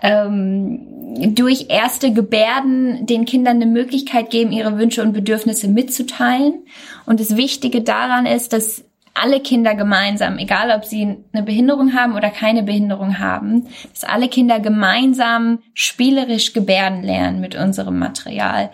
ähm, 0.00 1.01
durch 1.14 1.66
erste 1.68 2.12
Gebärden 2.12 3.06
den 3.06 3.24
Kindern 3.24 3.56
eine 3.56 3.66
Möglichkeit 3.66 4.30
geben, 4.30 4.52
ihre 4.52 4.78
Wünsche 4.78 5.02
und 5.02 5.12
Bedürfnisse 5.12 5.68
mitzuteilen. 5.68 6.64
Und 7.06 7.20
das 7.20 7.36
Wichtige 7.36 7.82
daran 7.82 8.26
ist, 8.26 8.52
dass 8.52 8.84
alle 9.14 9.40
Kinder 9.40 9.74
gemeinsam, 9.74 10.38
egal 10.38 10.70
ob 10.74 10.84
sie 10.84 11.16
eine 11.32 11.42
Behinderung 11.42 11.94
haben 11.94 12.14
oder 12.14 12.30
keine 12.30 12.62
Behinderung 12.62 13.18
haben, 13.18 13.66
dass 13.92 14.04
alle 14.04 14.28
Kinder 14.28 14.58
gemeinsam 14.58 15.58
spielerisch 15.74 16.52
gebärden 16.52 17.02
lernen 17.02 17.40
mit 17.40 17.54
unserem 17.54 17.98
Material. 17.98 18.70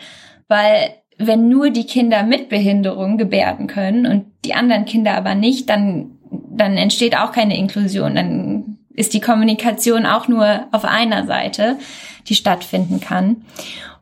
Weil 0.46 0.90
wenn 1.18 1.48
nur 1.48 1.70
die 1.70 1.86
Kinder 1.86 2.22
mit 2.22 2.48
Behinderung 2.48 3.18
gebärden 3.18 3.66
können 3.66 4.06
und 4.06 4.26
die 4.44 4.54
anderen 4.54 4.84
Kinder 4.84 5.14
aber 5.14 5.34
nicht, 5.34 5.68
dann, 5.68 6.12
dann 6.30 6.76
entsteht 6.76 7.16
auch 7.16 7.32
keine 7.32 7.58
Inklusion. 7.58 8.14
Dann 8.14 8.78
ist 8.94 9.14
die 9.14 9.20
Kommunikation 9.20 10.06
auch 10.06 10.28
nur 10.28 10.66
auf 10.70 10.84
einer 10.84 11.26
Seite, 11.26 11.76
die 12.28 12.34
stattfinden 12.34 13.00
kann. 13.00 13.44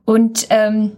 Und 0.05 0.47
ähm, 0.51 0.93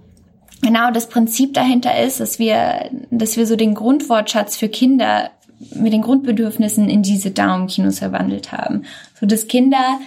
genau 0.63 0.91
das 0.91 1.09
Prinzip 1.09 1.55
dahinter 1.55 2.01
ist, 2.01 2.21
dass 2.21 2.39
wir, 2.39 2.91
dass 3.11 3.37
wir 3.37 3.47
so 3.47 3.57
den 3.57 3.75
Grundwortschatz 3.75 4.57
für 4.57 4.69
Kinder 4.69 5.31
mit 5.75 5.93
den 5.93 6.03
Grundbedürfnissen 6.03 6.89
in 6.89 7.03
diese 7.03 7.31
Daumenkinos 7.31 7.99
verwandelt 7.99 8.53
haben, 8.53 8.85
so 9.19 9.27
dass 9.27 9.49
Kinder 9.49 9.99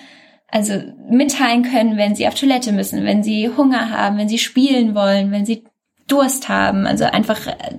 also 0.47 0.73
mitteilen 1.09 1.63
können, 1.63 1.97
wenn 1.97 2.15
sie 2.15 2.27
auf 2.27 2.35
Toilette 2.35 2.71
müssen, 2.73 3.05
wenn 3.05 3.23
sie 3.23 3.49
Hunger 3.49 3.89
haben, 3.89 4.17
wenn 4.17 4.29
sie 4.29 4.37
spielen 4.37 4.95
wollen, 4.95 5.31
wenn 5.31 5.45
sie 5.45 5.63
Durst 6.07 6.49
haben. 6.49 6.85
Also 6.85 7.05
einfach 7.05 7.47
äh, 7.47 7.77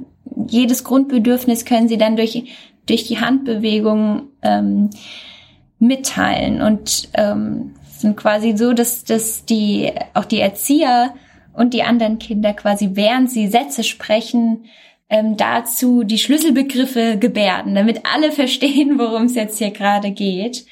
jedes 0.49 0.85
Grundbedürfnis 0.85 1.65
können 1.65 1.89
sie 1.89 1.99
dann 1.99 2.17
durch 2.17 2.45
durch 2.87 3.05
die 3.05 3.21
Handbewegung 3.21 4.29
ähm, 4.43 4.91
mitteilen 5.79 6.63
und 6.63 7.09
ähm, 7.15 7.75
sind 8.02 8.16
quasi 8.16 8.56
so, 8.56 8.75
dass 8.75 9.04
dass 9.04 9.44
die 9.47 9.90
auch 10.14 10.26
die 10.26 10.40
Erzieher 10.40 11.14
und 11.54 11.75
die 11.75 11.82
anderen 11.82 12.18
Kinder 12.18 12.52
quasi, 12.52 12.90
während 12.92 13.30
sie 13.30 13.49
Sätze 13.49 13.85
sprechen, 13.85 14.66
ähm, 15.09 15.37
dazu 15.37 16.04
die 16.04 16.18
Schlüsselbegriffe 16.18 17.18
gebärden, 17.18 17.75
damit 17.75 18.02
alle 18.12 18.32
verstehen, 18.42 18.99
worum 18.99 19.25
es 19.25 19.35
jetzt 19.35 19.59
hier 19.59 19.71
gerade 19.71 20.11
geht. 20.11 20.66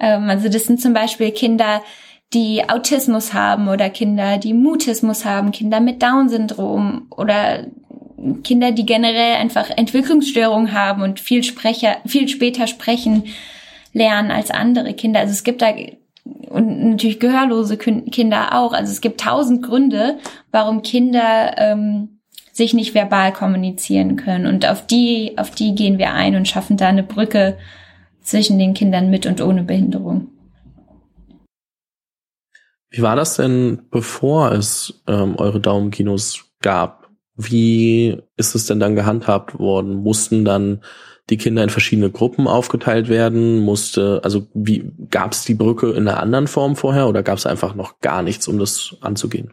Ähm, 0.00 0.28
also 0.28 0.48
das 0.48 0.64
sind 0.64 0.80
zum 0.80 0.94
Beispiel 0.94 1.30
Kinder, 1.30 1.82
die 2.32 2.68
Autismus 2.68 3.34
haben 3.34 3.68
oder 3.68 3.88
Kinder, 3.88 4.38
die 4.38 4.52
Mutismus 4.54 5.24
haben, 5.24 5.52
Kinder 5.52 5.80
mit 5.80 6.02
Down-Syndrom 6.02 7.06
oder 7.10 7.66
Kinder, 8.42 8.72
die 8.72 8.86
generell 8.86 9.36
einfach 9.36 9.70
Entwicklungsstörungen 9.70 10.72
haben 10.72 11.02
und 11.02 11.20
viel 11.20 11.44
Sprecher, 11.44 11.98
viel 12.06 12.28
später 12.28 12.66
sprechen 12.66 13.24
lernen 13.92 14.30
als 14.30 14.50
andere 14.50 14.94
Kinder. 14.94 15.20
Also 15.20 15.32
es 15.32 15.44
gibt 15.44 15.62
da 15.62 15.72
und 16.48 16.90
natürlich 16.90 17.20
gehörlose 17.20 17.76
Kinder 17.76 18.54
auch. 18.58 18.72
Also 18.72 18.92
es 18.92 19.00
gibt 19.00 19.20
tausend 19.20 19.62
Gründe, 19.62 20.18
warum 20.50 20.82
Kinder 20.82 21.54
ähm, 21.58 22.20
sich 22.52 22.72
nicht 22.72 22.94
verbal 22.94 23.32
kommunizieren 23.32 24.16
können. 24.16 24.46
Und 24.46 24.66
auf 24.66 24.86
die, 24.86 25.36
auf 25.36 25.50
die 25.50 25.74
gehen 25.74 25.98
wir 25.98 26.12
ein 26.12 26.36
und 26.36 26.48
schaffen 26.48 26.76
da 26.76 26.88
eine 26.88 27.02
Brücke 27.02 27.58
zwischen 28.22 28.58
den 28.58 28.74
Kindern 28.74 29.10
mit 29.10 29.26
und 29.26 29.40
ohne 29.40 29.62
Behinderung. 29.62 30.28
Wie 32.90 33.02
war 33.02 33.16
das 33.16 33.36
denn, 33.36 33.82
bevor 33.90 34.52
es 34.52 35.02
ähm, 35.06 35.36
eure 35.36 35.60
Daumenkinos 35.60 36.46
gab? 36.62 37.05
Wie 37.36 38.22
ist 38.36 38.54
es 38.54 38.66
denn 38.66 38.80
dann 38.80 38.94
gehandhabt 38.94 39.58
worden? 39.58 39.94
Mussten 39.96 40.44
dann 40.44 40.82
die 41.28 41.36
Kinder 41.36 41.62
in 41.62 41.70
verschiedene 41.70 42.10
Gruppen 42.10 42.46
aufgeteilt 42.46 43.08
werden? 43.08 43.60
Musste, 43.60 44.20
also 44.24 44.46
wie 44.54 44.90
gab 45.10 45.32
es 45.32 45.44
die 45.44 45.54
Brücke 45.54 45.90
in 45.90 46.08
einer 46.08 46.20
anderen 46.20 46.46
Form 46.46 46.76
vorher 46.76 47.08
oder 47.08 47.22
gab 47.22 47.38
es 47.38 47.46
einfach 47.46 47.74
noch 47.74 48.00
gar 48.00 48.22
nichts, 48.22 48.48
um 48.48 48.58
das 48.58 48.96
anzugehen? 49.00 49.52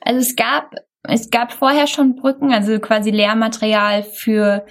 Also 0.00 0.20
es 0.20 0.36
gab 0.36 0.74
es 1.04 1.30
gab 1.30 1.52
vorher 1.52 1.86
schon 1.86 2.14
Brücken, 2.14 2.52
also 2.52 2.78
quasi 2.78 3.10
Lehrmaterial 3.10 4.02
für 4.04 4.64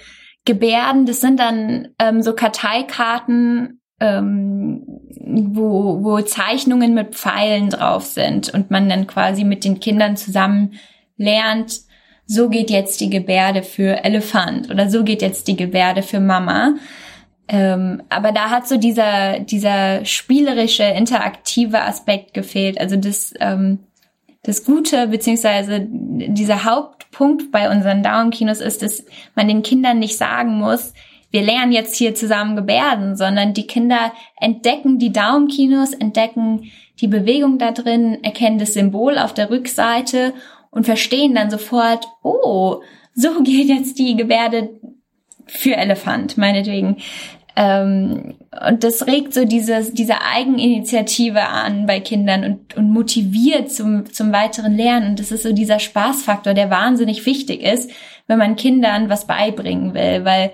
Gebärden. 0.44 1.06
Das 1.06 1.20
sind 1.20 1.38
dann 1.38 1.88
ähm, 1.98 2.22
so 2.22 2.34
Karteikarten, 2.34 3.80
ähm, 4.00 4.84
wo, 5.20 6.02
wo 6.02 6.20
Zeichnungen 6.22 6.94
mit 6.94 7.14
Pfeilen 7.14 7.70
drauf 7.70 8.04
sind 8.04 8.52
und 8.52 8.70
man 8.70 8.88
dann 8.88 9.06
quasi 9.06 9.44
mit 9.44 9.64
den 9.64 9.78
Kindern 9.78 10.16
zusammen 10.16 10.74
lernt, 11.16 11.80
so 12.32 12.48
geht 12.48 12.70
jetzt 12.70 13.00
die 13.00 13.10
Gebärde 13.10 13.62
für 13.62 14.04
Elefant 14.04 14.70
oder 14.70 14.88
so 14.88 15.04
geht 15.04 15.20
jetzt 15.20 15.48
die 15.48 15.56
Gebärde 15.56 16.02
für 16.02 16.18
Mama. 16.18 16.76
Ähm, 17.46 18.02
aber 18.08 18.32
da 18.32 18.48
hat 18.48 18.66
so 18.66 18.78
dieser, 18.78 19.40
dieser 19.40 20.04
spielerische, 20.06 20.84
interaktive 20.84 21.82
Aspekt 21.82 22.32
gefehlt. 22.32 22.80
Also 22.80 22.96
das, 22.96 23.34
ähm, 23.38 23.80
das 24.42 24.64
Gute, 24.64 25.08
beziehungsweise 25.08 25.86
dieser 25.88 26.64
Hauptpunkt 26.64 27.52
bei 27.52 27.70
unseren 27.70 28.02
Down-Kinos 28.02 28.62
ist, 28.62 28.80
dass 28.80 29.04
man 29.34 29.48
den 29.48 29.62
Kindern 29.62 29.98
nicht 29.98 30.16
sagen 30.16 30.54
muss, 30.54 30.94
wir 31.30 31.42
lernen 31.42 31.72
jetzt 31.72 31.96
hier 31.96 32.14
zusammen 32.14 32.56
Gebärden, 32.56 33.16
sondern 33.16 33.52
die 33.52 33.66
Kinder 33.66 34.12
entdecken 34.38 34.98
die 34.98 35.12
Daumenkinos, 35.12 35.92
entdecken 35.92 36.70
die 37.00 37.08
Bewegung 37.08 37.58
da 37.58 37.72
drin, 37.72 38.22
erkennen 38.22 38.58
das 38.58 38.74
Symbol 38.74 39.18
auf 39.18 39.34
der 39.34 39.50
Rückseite 39.50 40.32
und 40.72 40.84
verstehen 40.84 41.34
dann 41.36 41.50
sofort, 41.50 42.08
oh, 42.24 42.82
so 43.14 43.42
geht 43.42 43.68
jetzt 43.68 43.98
die 43.98 44.16
Gebärde 44.16 44.70
für 45.46 45.76
Elefant, 45.76 46.36
meinetwegen. 46.38 46.96
Ähm, 47.54 48.34
und 48.66 48.82
das 48.82 49.06
regt 49.06 49.34
so 49.34 49.44
diese, 49.44 49.92
diese 49.92 50.22
Eigeninitiative 50.22 51.42
an 51.42 51.84
bei 51.86 52.00
Kindern 52.00 52.44
und, 52.44 52.76
und 52.76 52.90
motiviert 52.90 53.70
zum, 53.70 54.10
zum 54.10 54.32
weiteren 54.32 54.74
Lernen. 54.74 55.10
Und 55.10 55.20
das 55.20 55.30
ist 55.30 55.42
so 55.42 55.52
dieser 55.52 55.78
Spaßfaktor, 55.78 56.54
der 56.54 56.70
wahnsinnig 56.70 57.26
wichtig 57.26 57.62
ist, 57.62 57.90
wenn 58.26 58.38
man 58.38 58.56
Kindern 58.56 59.10
was 59.10 59.26
beibringen 59.26 59.92
will, 59.92 60.24
weil 60.24 60.52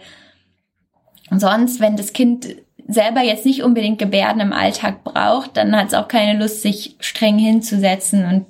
sonst, 1.31 1.79
wenn 1.81 1.97
das 1.97 2.13
Kind 2.13 2.57
selber 2.89 3.23
jetzt 3.23 3.47
nicht 3.47 3.63
unbedingt 3.63 3.99
Gebärden 4.01 4.41
im 4.41 4.53
Alltag 4.53 5.05
braucht, 5.05 5.57
dann 5.57 5.77
hat 5.77 5.89
es 5.89 5.95
auch 5.95 6.09
keine 6.09 6.41
Lust, 6.41 6.63
sich 6.63 6.97
streng 6.99 7.39
hinzusetzen 7.39 8.25
und 8.25 8.47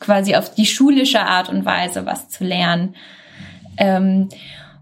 quasi 0.00 0.36
auf 0.36 0.54
die 0.54 0.66
schulische 0.66 1.20
Art 1.20 1.48
und 1.48 1.64
Weise 1.64 2.06
was 2.06 2.28
zu 2.28 2.44
lernen. 2.44 2.94
Ähm, 3.76 4.28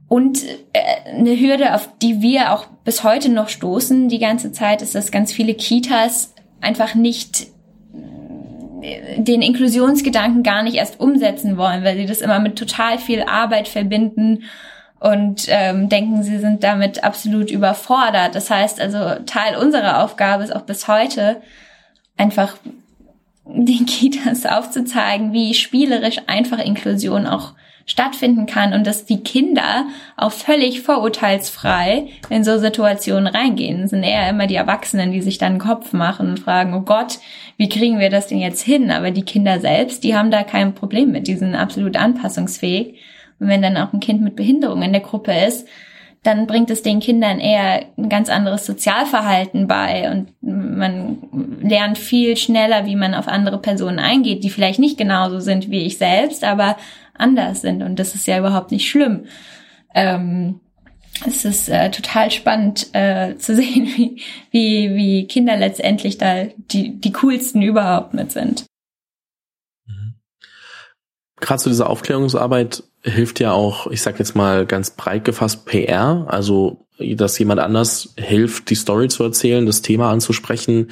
und 0.09 0.45
äh, 0.73 1.11
eine 1.11 1.39
Hürde, 1.39 1.75
auf 1.75 1.89
die 2.01 2.23
wir 2.23 2.53
auch 2.53 2.67
bis 2.85 3.03
heute 3.03 3.29
noch 3.29 3.49
stoßen 3.49 4.09
die 4.09 4.19
ganze 4.19 4.53
Zeit, 4.53 4.83
ist, 4.83 4.95
dass 4.95 5.11
ganz 5.11 5.33
viele 5.33 5.55
Kitas 5.55 6.35
einfach 6.61 6.95
nicht 6.95 7.49
äh, 8.83 9.21
den 9.21 9.43
Inklusionsgedanken 9.43 10.43
gar 10.43 10.63
nicht 10.63 10.77
erst 10.77 11.01
umsetzen 11.01 11.57
wollen, 11.57 11.83
weil 11.83 11.97
sie 11.97 12.07
das 12.07 12.21
immer 12.21 12.39
mit 12.39 12.57
total 12.57 12.99
viel 12.99 13.23
Arbeit 13.23 13.69
verbinden 13.69 14.45
und 15.01 15.47
ähm, 15.49 15.89
denken, 15.89 16.23
sie 16.23 16.39
sind 16.39 16.63
damit 16.63 17.05
absolut 17.05 17.51
überfordert. 17.51 18.35
Das 18.35 18.49
heißt 18.49 18.81
also, 18.81 19.23
Teil 19.25 19.57
unserer 19.57 20.03
Aufgabe 20.03 20.45
ist 20.45 20.55
auch 20.55 20.63
bis 20.63 20.89
heute 20.89 21.43
einfach 22.17 22.57
den 23.47 23.87
Kitas 23.87 24.45
aufzuzeigen, 24.47 25.33
wie 25.33 25.55
spielerisch 25.55 26.19
einfach 26.27 26.59
Inklusion 26.59 27.27
auch 27.27 27.55
stattfinden 27.89 28.47
kann 28.47 28.73
und 28.73 28.85
dass 28.85 29.07
die 29.07 29.23
Kinder 29.23 29.87
auch 30.17 30.33
völlig 30.33 30.83
vorurteilsfrei 30.83 32.09
in 32.31 32.43
so 32.43 32.59
Situationen 32.59 33.29
reingehen. 33.29 33.85
Es 33.85 33.91
sind 33.91 34.03
eher 34.03 34.29
immer 34.29 34.49
die 34.49 34.57
Erwachsenen, 34.57 35.13
die 35.13 35.23
sich 35.23 35.39
dann 35.39 35.53
einen 35.53 35.61
Kopf 35.61 35.93
machen 35.93 36.31
und 36.31 36.41
fragen, 36.41 36.75
oh 36.75 36.81
Gott, 36.81 37.21
wie 37.57 37.69
kriegen 37.69 38.01
wir 38.01 38.11
das 38.11 38.27
denn 38.27 38.39
jetzt 38.39 38.63
hin? 38.63 38.91
Aber 38.91 39.13
die 39.13 39.23
Kinder 39.23 39.61
selbst, 39.61 40.03
die 40.03 40.17
haben 40.17 40.33
da 40.33 40.43
kein 40.43 40.75
Problem 40.75 41.13
mit, 41.13 41.29
die 41.29 41.37
sind 41.37 41.55
absolut 41.55 41.97
anpassungsfähig. 41.97 42.97
Und 43.39 43.49
wenn 43.49 43.63
dann 43.63 43.77
auch 43.77 43.93
ein 43.93 44.01
Kind 44.01 44.21
mit 44.21 44.35
Behinderung 44.35 44.83
in 44.83 44.93
der 44.93 45.03
Gruppe 45.03 45.33
ist, 45.47 45.69
dann 46.23 46.47
bringt 46.47 46.71
es 46.71 46.83
den 46.83 47.01
Kindern 47.01 47.39
eher 47.39 47.85
ein 47.97 48.09
ganz 48.09 48.29
anderes 48.29 48.67
Sozialverhalten 48.67 49.69
bei 49.69 50.11
und 50.11 50.29
man 50.41 51.19
lernt 51.63 51.99
viel 51.99 52.37
schneller, 52.37 52.87
wie 52.87 52.97
man 52.97 53.15
auf 53.15 53.29
andere 53.29 53.59
Personen 53.59 53.99
eingeht, 53.99 54.43
die 54.43 54.51
vielleicht 54.51 54.79
nicht 54.79 54.99
genauso 54.99 55.41
sind 55.41 55.71
wie 55.71 55.85
ich 55.85 55.99
selbst, 55.99 56.45
aber 56.45 56.77
anders 57.15 57.61
sind 57.61 57.83
und 57.83 57.99
das 57.99 58.15
ist 58.15 58.27
ja 58.27 58.39
überhaupt 58.39 58.73
nicht 58.73 58.89
schlimm. 58.89 59.27
Ähm, 59.95 60.61
es 61.25 61.45
ist 61.45 61.69
äh, 61.69 61.91
total 61.91 62.31
spannend 62.31 62.89
äh, 62.93 63.37
zu 63.37 63.55
sehen, 63.57 63.87
wie, 63.87 64.95
wie, 64.95 65.27
Kinder 65.27 65.57
letztendlich 65.57 66.19
da 66.19 66.45
die, 66.45 67.01
die 67.01 67.13
coolsten 67.13 67.63
überhaupt 67.63 68.15
mit 68.15 68.33
sind. 68.33 68.67
Gerade 71.39 71.63
zu 71.63 71.69
dieser 71.69 71.91
Aufklärungsarbeit 71.91 72.83
hilft 73.07 73.41
ja 73.41 73.53
auch, 73.53 73.87
ich 73.87 74.03
sag 74.03 74.19
jetzt 74.19 74.35
mal 74.35 74.67
ganz 74.67 74.91
breit 74.91 75.25
gefasst, 75.25 75.65
PR, 75.65 76.27
also 76.29 76.87
dass 76.99 77.39
jemand 77.39 77.61
anders 77.61 78.15
hilft, 78.17 78.71
die 78.71 78.75
Story 78.75 79.09
zu 79.09 79.23
erzählen, 79.23 79.67
das 79.67 79.83
Thema 79.83 80.11
anzusprechen. 80.11 80.91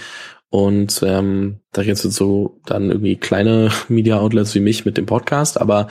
Und 0.51 1.03
ähm, 1.05 1.59
da 1.73 1.83
jetzt 1.83 2.03
so 2.03 2.61
dann 2.65 2.91
irgendwie 2.91 3.17
kleine 3.17 3.71
Media 3.89 4.19
Outlets 4.21 4.55
wie 4.55 4.61
mich 4.61 4.85
mit 4.85 4.97
dem 4.97 5.07
Podcast, 5.07 5.61
aber 5.61 5.89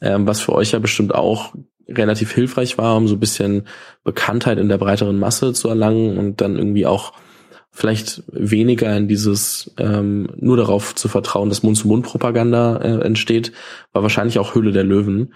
ähm, 0.00 0.26
was 0.26 0.40
für 0.40 0.54
euch 0.54 0.72
ja 0.72 0.78
bestimmt 0.78 1.14
auch 1.14 1.52
relativ 1.88 2.32
hilfreich 2.32 2.78
war, 2.78 2.96
um 2.96 3.08
so 3.08 3.16
ein 3.16 3.20
bisschen 3.20 3.66
Bekanntheit 4.04 4.58
in 4.58 4.68
der 4.68 4.78
breiteren 4.78 5.18
Masse 5.18 5.52
zu 5.52 5.68
erlangen 5.68 6.16
und 6.16 6.40
dann 6.40 6.56
irgendwie 6.56 6.86
auch 6.86 7.12
vielleicht 7.70 8.22
weniger 8.32 8.96
in 8.96 9.06
dieses 9.06 9.74
ähm, 9.76 10.30
nur 10.36 10.56
darauf 10.56 10.94
zu 10.94 11.08
vertrauen, 11.08 11.50
dass 11.50 11.62
Mund-zu-Mund-Propaganda 11.62 12.78
äh, 12.78 13.04
entsteht, 13.04 13.52
war 13.92 14.02
wahrscheinlich 14.02 14.38
auch 14.38 14.54
Höhle 14.54 14.72
der 14.72 14.84
Löwen 14.84 15.34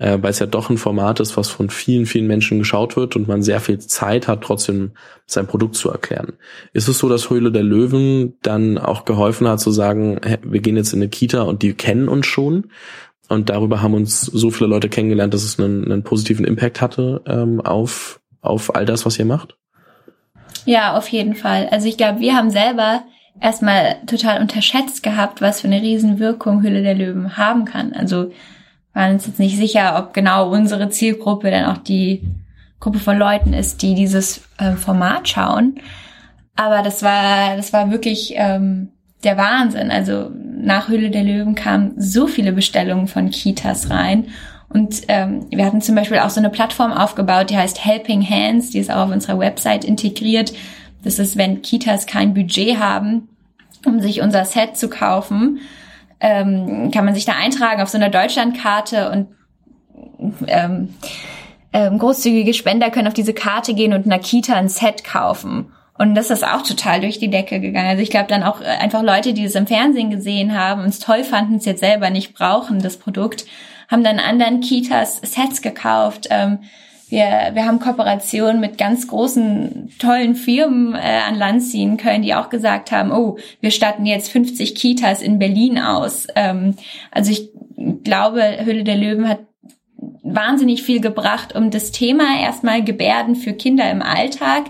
äh, 0.00 0.18
weil 0.20 0.30
es 0.30 0.38
ja 0.38 0.46
doch 0.46 0.70
ein 0.70 0.78
Format 0.78 1.20
ist, 1.20 1.36
was 1.36 1.50
von 1.50 1.68
vielen, 1.68 2.06
vielen 2.06 2.26
Menschen 2.26 2.58
geschaut 2.58 2.96
wird 2.96 3.16
und 3.16 3.28
man 3.28 3.42
sehr 3.42 3.60
viel 3.60 3.78
Zeit 3.78 4.26
hat, 4.26 4.40
trotzdem 4.40 4.92
sein 5.26 5.46
Produkt 5.46 5.76
zu 5.76 5.90
erklären. 5.90 6.32
Ist 6.72 6.88
es 6.88 6.98
so, 6.98 7.08
dass 7.08 7.28
Höhle 7.28 7.52
der 7.52 7.62
Löwen 7.62 8.38
dann 8.40 8.78
auch 8.78 9.04
geholfen 9.04 9.46
hat 9.46 9.60
zu 9.60 9.70
sagen, 9.70 10.18
wir 10.42 10.60
gehen 10.60 10.76
jetzt 10.76 10.94
in 10.94 11.00
eine 11.00 11.10
Kita 11.10 11.42
und 11.42 11.62
die 11.62 11.74
kennen 11.74 12.08
uns 12.08 12.26
schon? 12.26 12.70
Und 13.28 13.50
darüber 13.50 13.82
haben 13.82 13.94
uns 13.94 14.22
so 14.22 14.50
viele 14.50 14.70
Leute 14.70 14.88
kennengelernt, 14.88 15.34
dass 15.34 15.44
es 15.44 15.60
einen, 15.60 15.84
einen 15.84 16.02
positiven 16.02 16.46
Impact 16.46 16.80
hatte 16.80 17.20
ähm, 17.26 17.60
auf, 17.60 18.20
auf 18.40 18.74
all 18.74 18.86
das, 18.86 19.04
was 19.04 19.18
ihr 19.18 19.26
macht? 19.26 19.56
Ja, 20.64 20.96
auf 20.96 21.08
jeden 21.08 21.34
Fall. 21.34 21.68
Also 21.70 21.86
ich 21.86 21.98
glaube, 21.98 22.20
wir 22.20 22.34
haben 22.34 22.50
selber 22.50 23.02
erstmal 23.38 23.96
total 24.06 24.40
unterschätzt 24.40 25.02
gehabt, 25.02 25.42
was 25.42 25.60
für 25.60 25.68
eine 25.68 25.82
Riesenwirkung 25.82 26.62
Hülle 26.62 26.82
der 26.82 26.94
Löwen 26.94 27.36
haben 27.36 27.66
kann. 27.66 27.92
Also 27.92 28.32
waren 28.92 29.14
uns 29.14 29.26
jetzt 29.26 29.38
nicht 29.38 29.56
sicher, 29.56 29.98
ob 29.98 30.14
genau 30.14 30.50
unsere 30.50 30.88
Zielgruppe 30.88 31.50
dann 31.50 31.66
auch 31.66 31.78
die 31.78 32.22
Gruppe 32.80 32.98
von 32.98 33.18
Leuten 33.18 33.52
ist, 33.52 33.82
die 33.82 33.94
dieses 33.94 34.42
äh, 34.58 34.72
Format 34.72 35.28
schauen. 35.28 35.76
Aber 36.56 36.82
das 36.82 37.02
war, 37.02 37.56
das 37.56 37.72
war 37.72 37.90
wirklich 37.90 38.34
ähm, 38.36 38.88
der 39.22 39.36
Wahnsinn. 39.36 39.90
Also 39.90 40.30
nach 40.34 40.88
Höhle 40.88 41.10
der 41.10 41.22
Löwen 41.22 41.54
kamen 41.54 41.94
so 41.96 42.26
viele 42.26 42.52
Bestellungen 42.52 43.06
von 43.06 43.30
Kitas 43.30 43.90
rein. 43.90 44.26
Und 44.68 45.02
ähm, 45.08 45.46
wir 45.50 45.66
hatten 45.66 45.80
zum 45.80 45.94
Beispiel 45.94 46.18
auch 46.18 46.30
so 46.30 46.40
eine 46.40 46.50
Plattform 46.50 46.92
aufgebaut, 46.92 47.50
die 47.50 47.56
heißt 47.56 47.84
Helping 47.84 48.28
Hands, 48.28 48.70
die 48.70 48.78
ist 48.78 48.90
auch 48.90 49.06
auf 49.06 49.10
unserer 49.10 49.38
Website 49.38 49.84
integriert. 49.84 50.52
Das 51.02 51.18
ist, 51.18 51.36
wenn 51.36 51.62
Kitas 51.62 52.06
kein 52.06 52.34
Budget 52.34 52.78
haben, 52.78 53.28
um 53.84 54.00
sich 54.00 54.20
unser 54.20 54.44
Set 54.44 54.76
zu 54.76 54.88
kaufen, 54.88 55.60
ähm, 56.20 56.90
kann 56.90 57.04
man 57.04 57.14
sich 57.14 57.24
da 57.24 57.32
eintragen 57.32 57.82
auf 57.82 57.88
so 57.88 57.98
einer 57.98 58.10
Deutschlandkarte 58.10 59.10
und 59.10 59.28
ähm, 60.46 60.94
ähm, 61.72 61.98
großzügige 61.98 62.54
Spender 62.54 62.90
können 62.90 63.08
auf 63.08 63.14
diese 63.14 63.34
Karte 63.34 63.74
gehen 63.74 63.92
und 63.92 64.06
einer 64.06 64.18
Kita 64.18 64.54
ein 64.54 64.68
Set 64.68 65.04
kaufen. 65.04 65.72
Und 65.96 66.14
das 66.14 66.30
ist 66.30 66.46
auch 66.46 66.62
total 66.62 67.00
durch 67.00 67.18
die 67.18 67.28
Decke 67.28 67.60
gegangen. 67.60 67.88
Also 67.88 68.02
ich 68.02 68.10
glaube 68.10 68.28
dann 68.28 68.42
auch 68.42 68.60
äh, 68.60 68.64
einfach 68.64 69.02
Leute, 69.02 69.34
die 69.34 69.44
es 69.44 69.54
im 69.54 69.66
Fernsehen 69.66 70.10
gesehen 70.10 70.58
haben 70.58 70.82
und 70.82 70.88
es 70.88 70.98
toll 70.98 71.24
fanden, 71.24 71.56
es 71.56 71.66
jetzt 71.66 71.80
selber 71.80 72.10
nicht 72.10 72.34
brauchen, 72.34 72.80
das 72.80 72.96
Produkt, 72.96 73.44
haben 73.88 74.02
dann 74.02 74.18
anderen 74.18 74.60
Kitas 74.60 75.18
Sets 75.18 75.62
gekauft. 75.62 76.28
Ähm, 76.30 76.60
wir, 77.10 77.50
wir 77.54 77.66
haben 77.66 77.80
Kooperationen 77.80 78.60
mit 78.60 78.78
ganz 78.78 79.08
großen, 79.08 79.90
tollen 79.98 80.34
Firmen 80.34 80.94
äh, 80.94 81.20
an 81.28 81.34
Land 81.34 81.62
ziehen 81.62 81.96
können, 81.96 82.22
die 82.22 82.34
auch 82.34 82.48
gesagt 82.48 82.92
haben, 82.92 83.10
oh, 83.12 83.38
wir 83.60 83.70
statten 83.70 84.06
jetzt 84.06 84.30
50 84.30 84.74
Kitas 84.74 85.20
in 85.20 85.38
Berlin 85.38 85.78
aus. 85.78 86.28
Ähm, 86.36 86.76
also 87.10 87.32
ich 87.32 87.50
glaube, 88.04 88.64
Hülle 88.64 88.84
der 88.84 88.96
Löwen 88.96 89.28
hat 89.28 89.40
wahnsinnig 90.22 90.82
viel 90.82 91.00
gebracht, 91.00 91.54
um 91.54 91.70
das 91.70 91.90
Thema 91.90 92.40
erstmal 92.40 92.84
Gebärden 92.84 93.34
für 93.34 93.52
Kinder 93.52 93.90
im 93.90 94.02
Alltag 94.02 94.66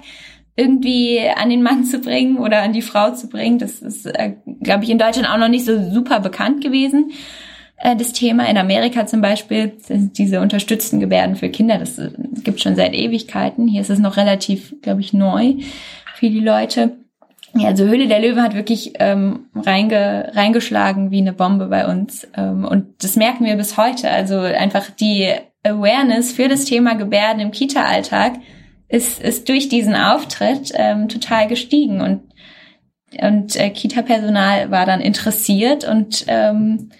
irgendwie 0.56 1.20
an 1.20 1.48
den 1.48 1.62
Mann 1.62 1.84
zu 1.84 2.00
bringen 2.00 2.38
oder 2.38 2.62
an 2.62 2.72
die 2.72 2.82
Frau 2.82 3.12
zu 3.12 3.28
bringen. 3.28 3.58
Das 3.58 3.80
ist, 3.80 4.06
äh, 4.06 4.34
glaube 4.62 4.84
ich, 4.84 4.90
in 4.90 4.98
Deutschland 4.98 5.28
auch 5.28 5.38
noch 5.38 5.48
nicht 5.48 5.64
so 5.64 5.90
super 5.90 6.20
bekannt 6.20 6.62
gewesen. 6.62 7.12
Äh, 7.80 7.96
das 7.96 8.12
Thema 8.12 8.48
in 8.48 8.58
Amerika 8.58 9.06
zum 9.06 9.20
Beispiel 9.20 9.72
sind 9.78 10.18
diese 10.18 10.40
unterstützten 10.40 11.00
Gebärden 11.00 11.36
für 11.36 11.48
Kinder. 11.48 11.78
Das 11.78 11.98
äh, 11.98 12.10
gibt 12.44 12.60
schon 12.60 12.76
seit 12.76 12.94
Ewigkeiten. 12.94 13.66
Hier 13.66 13.80
ist 13.80 13.90
es 13.90 13.98
noch 13.98 14.16
relativ, 14.16 14.74
glaube 14.82 15.00
ich, 15.00 15.12
neu 15.12 15.54
für 16.14 16.30
die 16.30 16.40
Leute. 16.40 16.98
Ja, 17.54 17.68
also 17.68 17.84
Höhle 17.84 18.06
der 18.06 18.20
Löwe 18.20 18.42
hat 18.42 18.54
wirklich 18.54 18.92
ähm, 19.00 19.46
reinge, 19.56 20.30
reingeschlagen 20.34 21.10
wie 21.10 21.18
eine 21.18 21.32
Bombe 21.32 21.66
bei 21.66 21.86
uns. 21.86 22.28
Ähm, 22.36 22.64
und 22.64 23.02
das 23.02 23.16
merken 23.16 23.44
wir 23.44 23.56
bis 23.56 23.76
heute. 23.76 24.08
Also 24.08 24.38
einfach 24.38 24.88
die 24.90 25.32
Awareness 25.64 26.32
für 26.32 26.48
das 26.48 26.64
Thema 26.64 26.94
Gebärden 26.94 27.40
im 27.40 27.50
Kita-Alltag 27.50 28.34
ist, 28.88 29.20
ist 29.20 29.48
durch 29.48 29.68
diesen 29.68 29.94
Auftritt 29.94 30.72
ähm, 30.74 31.08
total 31.08 31.48
gestiegen. 31.48 32.00
Und, 32.00 32.22
und 33.20 33.56
äh, 33.56 33.70
Kita-Personal 33.70 34.70
war 34.70 34.86
dann 34.86 35.00
interessiert 35.00 35.84
und 35.84 36.26
ähm, 36.28 36.90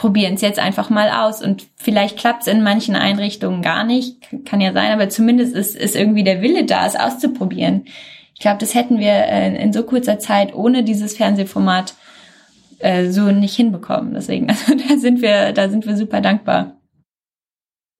probieren 0.00 0.32
es 0.32 0.40
jetzt 0.40 0.58
einfach 0.58 0.88
mal 0.88 1.10
aus. 1.10 1.42
Und 1.42 1.66
vielleicht 1.76 2.16
klappt 2.16 2.42
es 2.42 2.48
in 2.48 2.62
manchen 2.62 2.96
Einrichtungen 2.96 3.60
gar 3.60 3.84
nicht. 3.84 4.16
Kann 4.46 4.62
ja 4.62 4.72
sein, 4.72 4.92
aber 4.92 5.10
zumindest 5.10 5.54
ist, 5.54 5.76
ist 5.76 5.94
irgendwie 5.94 6.24
der 6.24 6.40
Wille 6.40 6.64
da, 6.64 6.86
es 6.86 6.96
auszuprobieren. 6.96 7.84
Ich 8.34 8.40
glaube, 8.40 8.56
das 8.58 8.74
hätten 8.74 8.98
wir 8.98 9.12
äh, 9.12 9.62
in 9.62 9.74
so 9.74 9.82
kurzer 9.82 10.18
Zeit 10.18 10.54
ohne 10.54 10.84
dieses 10.84 11.18
Fernsehformat 11.18 11.92
äh, 12.78 13.10
so 13.10 13.30
nicht 13.30 13.54
hinbekommen. 13.54 14.14
Deswegen, 14.14 14.48
also 14.48 14.72
da 14.74 14.96
sind 14.96 15.20
wir, 15.20 15.52
da 15.52 15.68
sind 15.68 15.86
wir 15.86 15.98
super 15.98 16.22
dankbar. 16.22 16.80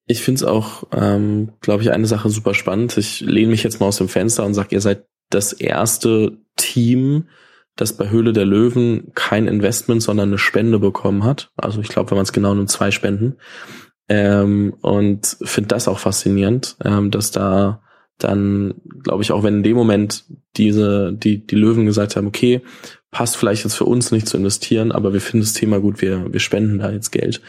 Ich 0.07 0.23
finde 0.23 0.37
es 0.37 0.43
auch, 0.43 0.85
ähm, 0.91 1.51
glaube 1.61 1.83
ich, 1.83 1.91
eine 1.91 2.07
Sache 2.07 2.31
super 2.31 2.55
spannend. 2.55 2.97
Ich 2.97 3.21
lehne 3.21 3.51
mich 3.51 3.61
jetzt 3.61 3.79
mal 3.79 3.85
aus 3.85 3.97
dem 3.97 4.09
Fenster 4.09 4.43
und 4.43 4.55
sage, 4.55 4.69
ihr 4.71 4.81
seid 4.81 5.05
das 5.29 5.53
erste 5.53 6.39
Team, 6.55 7.27
das 7.75 7.93
bei 7.93 8.09
Höhle 8.09 8.33
der 8.33 8.45
Löwen 8.45 9.11
kein 9.15 9.47
Investment, 9.47 10.03
sondern 10.03 10.29
eine 10.29 10.37
Spende 10.37 10.79
bekommen 10.79 11.23
hat. 11.23 11.51
Also 11.55 11.81
ich 11.81 11.89
glaube, 11.89 12.11
wenn 12.11 12.17
man 12.17 12.23
es 12.23 12.33
genau 12.33 12.53
nimmt, 12.53 12.69
zwei 12.69 12.91
Spenden. 12.91 13.37
Ähm, 14.09 14.73
und 14.81 15.37
finde 15.41 15.69
das 15.69 15.87
auch 15.87 15.99
faszinierend, 15.99 16.75
ähm, 16.83 17.11
dass 17.11 17.31
da 17.31 17.81
dann 18.17 18.75
glaube 19.03 19.23
ich 19.23 19.31
auch, 19.31 19.43
wenn 19.43 19.57
in 19.57 19.63
dem 19.63 19.75
Moment 19.75 20.25
diese, 20.57 21.13
die, 21.13 21.45
die 21.45 21.55
Löwen 21.55 21.85
gesagt 21.85 22.15
haben, 22.15 22.27
okay, 22.27 22.61
passt 23.09 23.35
vielleicht 23.37 23.63
jetzt 23.63 23.75
für 23.75 23.85
uns 23.85 24.11
nicht 24.11 24.27
zu 24.27 24.37
investieren, 24.37 24.91
aber 24.91 25.13
wir 25.13 25.21
finden 25.21 25.45
das 25.45 25.53
Thema 25.53 25.79
gut, 25.79 26.01
wir, 26.01 26.31
wir 26.31 26.39
spenden 26.39 26.79
da 26.79 26.91
jetzt 26.91 27.11
Geld. 27.11 27.41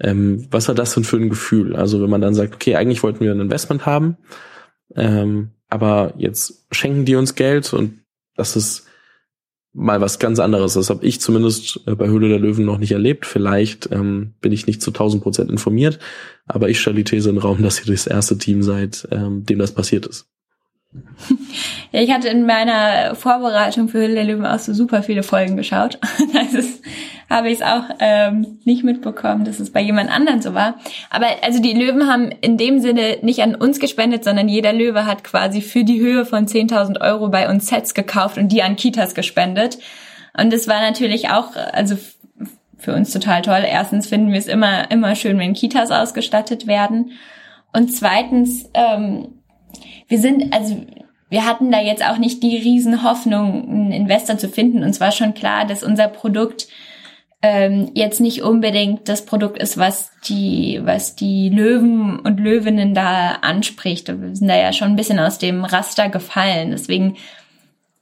Ähm, 0.00 0.46
was 0.50 0.68
war 0.68 0.74
das 0.74 0.94
denn 0.94 1.04
für 1.04 1.16
ein 1.16 1.30
Gefühl? 1.30 1.76
Also 1.76 2.02
wenn 2.02 2.10
man 2.10 2.20
dann 2.20 2.34
sagt, 2.34 2.54
okay, 2.54 2.74
eigentlich 2.76 3.02
wollten 3.02 3.20
wir 3.20 3.32
ein 3.32 3.40
Investment 3.40 3.86
haben, 3.86 4.16
ähm, 4.96 5.50
aber 5.68 6.14
jetzt 6.16 6.66
schenken 6.70 7.04
die 7.04 7.16
uns 7.16 7.34
Geld 7.34 7.72
und 7.72 8.00
das 8.36 8.56
ist 8.56 8.86
mal 9.74 10.00
was 10.00 10.18
ganz 10.18 10.38
anderes. 10.38 10.74
Das 10.74 10.88
habe 10.88 11.04
ich 11.04 11.20
zumindest 11.20 11.80
äh, 11.86 11.94
bei 11.94 12.06
Höhle 12.06 12.28
der 12.28 12.38
Löwen 12.38 12.64
noch 12.64 12.78
nicht 12.78 12.92
erlebt. 12.92 13.26
Vielleicht 13.26 13.90
ähm, 13.92 14.34
bin 14.40 14.52
ich 14.52 14.66
nicht 14.66 14.80
zu 14.80 14.90
1000 14.90 15.22
Prozent 15.22 15.50
informiert, 15.50 15.98
aber 16.46 16.68
ich 16.68 16.80
stelle 16.80 16.96
die 16.96 17.04
These 17.04 17.28
in 17.28 17.36
den 17.36 17.42
Raum, 17.42 17.62
dass 17.62 17.80
ihr 17.80 17.92
das 17.92 18.06
erste 18.06 18.38
Team 18.38 18.62
seid, 18.62 19.06
ähm, 19.10 19.44
dem 19.44 19.58
das 19.58 19.72
passiert 19.72 20.06
ist. 20.06 20.26
Ja, 21.92 22.00
ich 22.00 22.12
hatte 22.12 22.28
in 22.28 22.44
meiner 22.44 23.14
Vorbereitung 23.14 23.88
für 23.88 23.98
Höhle 23.98 24.14
der 24.14 24.24
Löwen 24.24 24.46
auch 24.46 24.58
so 24.58 24.74
super 24.74 25.02
viele 25.02 25.22
Folgen 25.22 25.56
geschaut. 25.56 25.98
Ist, 26.52 26.82
habe 27.30 27.48
ich 27.48 27.60
es 27.60 27.62
auch 27.62 27.84
ähm, 28.00 28.58
nicht 28.64 28.82
mitbekommen, 28.82 29.44
dass 29.44 29.60
es 29.60 29.70
bei 29.70 29.80
jemand 29.80 30.10
anderen 30.10 30.42
so 30.42 30.54
war. 30.54 30.74
Aber 31.10 31.26
also 31.42 31.62
die 31.62 31.72
Löwen 31.72 32.08
haben 32.08 32.30
in 32.40 32.56
dem 32.56 32.80
Sinne 32.80 33.18
nicht 33.22 33.42
an 33.42 33.54
uns 33.54 33.78
gespendet, 33.78 34.24
sondern 34.24 34.48
jeder 34.48 34.72
Löwe 34.72 35.06
hat 35.06 35.22
quasi 35.22 35.62
für 35.62 35.84
die 35.84 36.00
Höhe 36.00 36.26
von 36.26 36.46
10.000 36.46 37.00
Euro 37.00 37.28
bei 37.28 37.48
uns 37.48 37.68
Sets 37.68 37.94
gekauft 37.94 38.38
und 38.38 38.48
die 38.48 38.62
an 38.62 38.76
Kitas 38.76 39.14
gespendet. 39.14 39.78
Und 40.36 40.52
das 40.52 40.66
war 40.66 40.80
natürlich 40.80 41.30
auch, 41.30 41.54
also 41.72 41.96
für 42.76 42.92
uns 42.92 43.12
total 43.12 43.42
toll. 43.42 43.62
Erstens 43.66 44.08
finden 44.08 44.32
wir 44.32 44.38
es 44.38 44.48
immer, 44.48 44.90
immer 44.90 45.14
schön, 45.14 45.38
wenn 45.38 45.54
Kitas 45.54 45.90
ausgestattet 45.90 46.66
werden. 46.66 47.12
Und 47.72 47.92
zweitens, 47.92 48.68
ähm, 48.74 49.28
wir 50.08 50.18
sind, 50.18 50.52
also 50.52 50.84
wir 51.28 51.46
hatten 51.46 51.70
da 51.70 51.80
jetzt 51.80 52.04
auch 52.04 52.18
nicht 52.18 52.42
die 52.42 52.56
Riesenhoffnung, 52.56 53.68
einen 53.68 53.92
Investor 53.92 54.38
zu 54.38 54.48
finden. 54.48 54.84
Uns 54.84 55.00
war 55.00 55.12
schon 55.12 55.34
klar, 55.34 55.66
dass 55.66 55.82
unser 55.82 56.08
Produkt 56.08 56.68
ähm, 57.42 57.90
jetzt 57.94 58.20
nicht 58.20 58.42
unbedingt 58.42 59.08
das 59.08 59.26
Produkt 59.26 59.60
ist, 59.60 59.76
was 59.76 60.10
die, 60.28 60.80
was 60.82 61.16
die 61.16 61.50
Löwen 61.50 62.18
und 62.20 62.40
Löwinnen 62.40 62.94
da 62.94 63.32
anspricht. 63.42 64.08
Wir 64.08 64.34
sind 64.34 64.48
da 64.48 64.56
ja 64.56 64.72
schon 64.72 64.88
ein 64.88 64.96
bisschen 64.96 65.18
aus 65.18 65.38
dem 65.38 65.64
Raster 65.64 66.08
gefallen. 66.08 66.70
Deswegen 66.70 67.16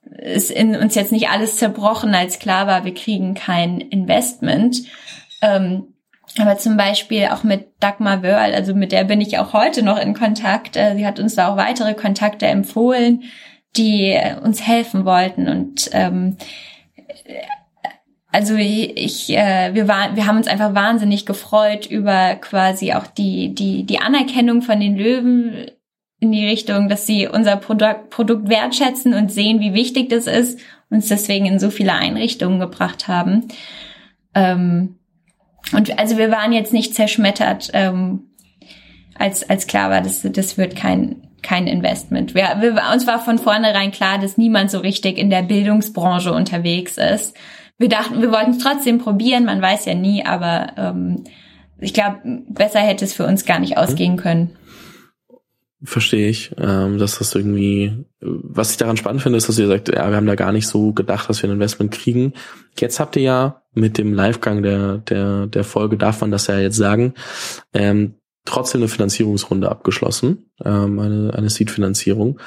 ist 0.05 0.51
in 0.51 0.77
uns 0.77 0.95
jetzt 0.95 1.11
nicht 1.11 1.29
alles 1.29 1.57
zerbrochen, 1.57 2.15
als 2.15 2.39
klar 2.39 2.67
war, 2.67 2.85
wir 2.85 2.95
kriegen 2.95 3.35
kein 3.35 3.81
Investment. 3.81 4.83
Ähm, 5.41 5.92
aber 6.39 6.57
zum 6.57 6.77
Beispiel 6.77 7.27
auch 7.27 7.43
mit 7.43 7.67
Dagmar 7.81 8.23
Wörl, 8.23 8.55
also 8.55 8.75
mit 8.75 8.93
der 8.93 9.05
bin 9.05 9.21
ich 9.21 9.39
auch 9.39 9.53
heute 9.53 9.83
noch 9.83 9.99
in 9.99 10.15
Kontakt. 10.15 10.77
Äh, 10.77 10.97
sie 10.97 11.07
hat 11.07 11.21
uns 11.21 11.35
da 11.35 11.49
auch 11.49 11.57
weitere 11.57 11.95
Kontakte 11.95 12.47
empfohlen, 12.47 13.25
die 13.77 14.19
uns 14.43 14.67
helfen 14.67 15.05
wollten. 15.05 15.49
Und 15.49 15.91
ähm, 15.93 16.37
also 18.31 18.55
ich, 18.55 19.31
äh, 19.31 19.75
wir 19.75 19.89
waren, 19.89 20.17
wir 20.17 20.27
haben 20.27 20.39
uns 20.39 20.47
einfach 20.47 20.75
wahnsinnig 20.75 21.27
gefreut 21.27 21.87
über 21.87 22.37
quasi 22.37 22.95
auch 22.95 23.07
die 23.07 23.55
die 23.55 23.85
die 23.85 23.99
Anerkennung 23.99 24.63
von 24.63 24.81
den 24.81 24.97
Löwen 24.97 25.67
in 26.19 26.33
die 26.33 26.47
Richtung, 26.47 26.89
dass 26.89 27.07
sie 27.07 27.27
unser 27.27 27.57
Produkt, 27.57 28.11
Produkt 28.11 28.49
wertschätzen 28.49 29.13
und 29.13 29.31
sehen, 29.31 29.61
wie 29.61 29.75
wichtig 29.75 30.09
das 30.09 30.27
ist, 30.27 30.61
uns 30.89 31.09
deswegen 31.09 31.47
in 31.47 31.59
so 31.59 31.69
viele 31.69 31.95
Einrichtungen 31.95 32.61
gebracht 32.61 33.09
haben. 33.09 33.49
Ähm, 34.35 35.01
und 35.73 35.99
also 35.99 36.19
wir 36.19 36.31
waren 36.31 36.53
jetzt 36.53 36.73
nicht 36.73 36.95
zerschmettert, 36.95 37.71
ähm, 37.73 38.31
als 39.15 39.49
als 39.49 39.67
klar 39.67 39.91
war, 39.91 40.01
dass 40.01 40.23
das 40.23 40.59
wird 40.59 40.77
kein 40.77 41.29
kein 41.43 41.67
Investment. 41.67 42.35
Wir, 42.35 42.57
wir, 42.61 42.81
uns 42.93 43.07
war 43.07 43.19
von 43.21 43.39
vornherein 43.39 43.91
klar, 43.91 44.19
dass 44.19 44.39
niemand 44.39 44.71
so 44.71 44.79
richtig 44.79 45.19
in 45.19 45.29
der 45.29 45.43
Bildungsbranche 45.43 46.33
unterwegs 46.33 46.99
ist 46.99 47.35
wir 47.83 47.89
dachten, 47.89 48.23
wir 48.23 48.31
wollten 48.31 48.53
es 48.53 48.59
trotzdem 48.59 48.99
probieren, 48.99 49.45
man 49.45 49.61
weiß 49.61 49.87
ja 49.87 49.95
nie, 49.95 50.25
aber 50.25 50.73
ähm, 50.77 51.25
ich 51.81 51.93
glaube, 51.93 52.21
besser 52.49 52.79
hätte 52.79 53.05
es 53.05 53.13
für 53.13 53.27
uns 53.27 53.45
gar 53.45 53.59
nicht 53.59 53.77
ausgehen 53.77 54.17
können. 54.17 54.57
Verstehe 55.85 56.29
ich, 56.29 56.53
ähm, 56.59 56.99
dass 56.99 57.19
das 57.19 57.35
irgendwie, 57.35 58.05
was 58.21 58.71
ich 58.71 58.77
daran 58.77 58.97
spannend 58.97 59.23
finde, 59.23 59.39
ist, 59.39 59.49
dass 59.49 59.59
ihr 59.59 59.67
sagt, 59.67 59.89
ja, 59.89 60.09
wir 60.09 60.17
haben 60.17 60.27
da 60.27 60.37
gar 60.37 60.53
nicht 60.53 60.69
so 60.69 60.93
gedacht, 60.93 61.29
dass 61.29 61.43
wir 61.43 61.51
ein 61.51 61.55
Investment 61.55 61.91
kriegen. 61.91 62.35
Jetzt 62.79 63.01
habt 63.01 63.17
ihr 63.17 63.23
ja 63.23 63.63
mit 63.75 63.99
dem 63.99 64.15
Livegang 64.15 64.63
der, 64.63 64.99
der, 64.99 65.47
der 65.47 65.65
Folge, 65.65 65.97
darf 65.97 66.21
man 66.21 66.31
das 66.31 66.47
ja 66.47 66.59
jetzt 66.59 66.77
sagen, 66.77 67.15
ähm, 67.73 68.15
trotzdem 68.45 68.81
eine 68.81 68.89
Finanzierungsrunde 68.89 69.71
abgeschlossen, 69.71 70.51
ähm, 70.65 70.99
eine, 70.99 71.35
eine 71.35 71.51
Seed-Finanzierung. 71.51 72.39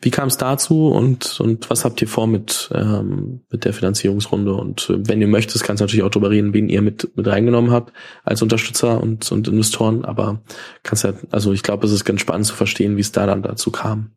Wie 0.00 0.10
kam 0.10 0.28
es 0.28 0.36
dazu 0.36 0.88
und, 0.88 1.40
und 1.40 1.70
was 1.70 1.84
habt 1.84 2.02
ihr 2.02 2.08
vor 2.08 2.26
mit, 2.26 2.68
ähm, 2.74 3.40
mit 3.50 3.64
der 3.64 3.72
Finanzierungsrunde? 3.72 4.52
Und 4.54 4.90
äh, 4.90 5.08
wenn 5.08 5.20
ihr 5.20 5.28
möchtet, 5.28 5.62
kannst 5.62 5.80
du 5.80 5.84
natürlich 5.84 6.04
auch 6.04 6.10
darüber 6.10 6.30
reden, 6.30 6.52
wen 6.52 6.68
ihr 6.68 6.82
mit, 6.82 7.16
mit 7.16 7.26
reingenommen 7.26 7.70
habt 7.70 7.92
als 8.22 8.42
Unterstützer 8.42 9.00
und, 9.00 9.30
und 9.32 9.48
Investoren. 9.48 10.04
Aber 10.04 10.42
kannst 10.82 11.04
ja, 11.04 11.14
also 11.30 11.52
ich 11.52 11.62
glaube, 11.62 11.86
es 11.86 11.92
ist 11.92 12.04
ganz 12.04 12.20
spannend 12.20 12.46
zu 12.46 12.54
verstehen, 12.54 12.96
wie 12.96 13.00
es 13.00 13.12
da 13.12 13.26
dann 13.26 13.42
dazu 13.42 13.70
kam. 13.70 14.10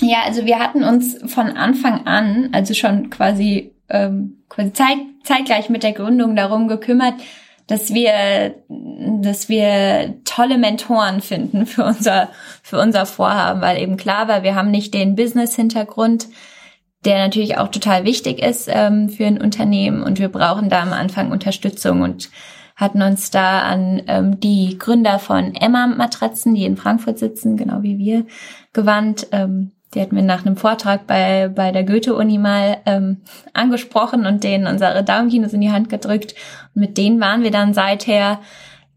Ja, 0.00 0.22
also 0.24 0.44
wir 0.44 0.58
hatten 0.58 0.82
uns 0.82 1.18
von 1.32 1.48
Anfang 1.50 2.06
an, 2.06 2.48
also 2.52 2.74
schon 2.74 3.10
quasi, 3.10 3.74
ähm, 3.88 4.38
quasi 4.48 4.72
zeit, 4.72 4.98
zeitgleich 5.22 5.68
mit 5.68 5.84
der 5.84 5.92
Gründung 5.92 6.34
darum 6.34 6.66
gekümmert, 6.66 7.14
dass 7.66 7.94
wir, 7.94 8.54
dass 8.68 9.48
wir 9.48 10.20
tolle 10.24 10.58
Mentoren 10.58 11.20
finden 11.20 11.66
für 11.66 11.84
unser, 11.84 12.28
für 12.62 12.78
unser 12.78 13.06
Vorhaben, 13.06 13.60
weil 13.60 13.80
eben 13.80 13.96
klar 13.96 14.28
war, 14.28 14.42
wir 14.42 14.54
haben 14.54 14.70
nicht 14.70 14.94
den 14.94 15.14
Business-Hintergrund. 15.14 16.28
der 17.04 17.18
natürlich 17.18 17.58
auch 17.58 17.68
total 17.68 18.04
wichtig 18.04 18.40
ist 18.40 18.68
ähm, 18.70 19.08
für 19.08 19.26
ein 19.26 19.40
Unternehmen 19.40 20.04
und 20.04 20.20
wir 20.20 20.28
brauchen 20.28 20.68
da 20.68 20.82
am 20.82 20.92
Anfang 20.92 21.32
Unterstützung 21.32 22.02
und 22.02 22.30
hatten 22.76 23.02
uns 23.02 23.30
da 23.30 23.60
an 23.60 24.02
ähm, 24.06 24.40
die 24.40 24.78
Gründer 24.78 25.18
von 25.18 25.54
Emma 25.54 25.86
Matratzen, 25.86 26.54
die 26.54 26.64
in 26.64 26.76
Frankfurt 26.76 27.18
sitzen, 27.18 27.56
genau 27.56 27.82
wie 27.82 27.98
wir, 27.98 28.24
gewandt. 28.72 29.26
Ähm, 29.32 29.72
die 29.94 30.00
hatten 30.00 30.16
wir 30.16 30.22
nach 30.22 30.44
einem 30.44 30.56
Vortrag 30.56 31.06
bei, 31.06 31.48
bei 31.48 31.70
der 31.70 31.84
Goethe-Uni 31.84 32.38
mal 32.38 32.78
ähm, 32.86 33.18
angesprochen 33.52 34.26
und 34.26 34.44
denen 34.44 34.66
unsere 34.66 35.04
Daumenkinos 35.04 35.52
in 35.52 35.60
die 35.60 35.72
Hand 35.72 35.88
gedrückt. 35.88 36.34
Und 36.74 36.80
mit 36.80 36.98
denen 36.98 37.20
waren 37.20 37.42
wir 37.42 37.50
dann 37.50 37.74
seither 37.74 38.40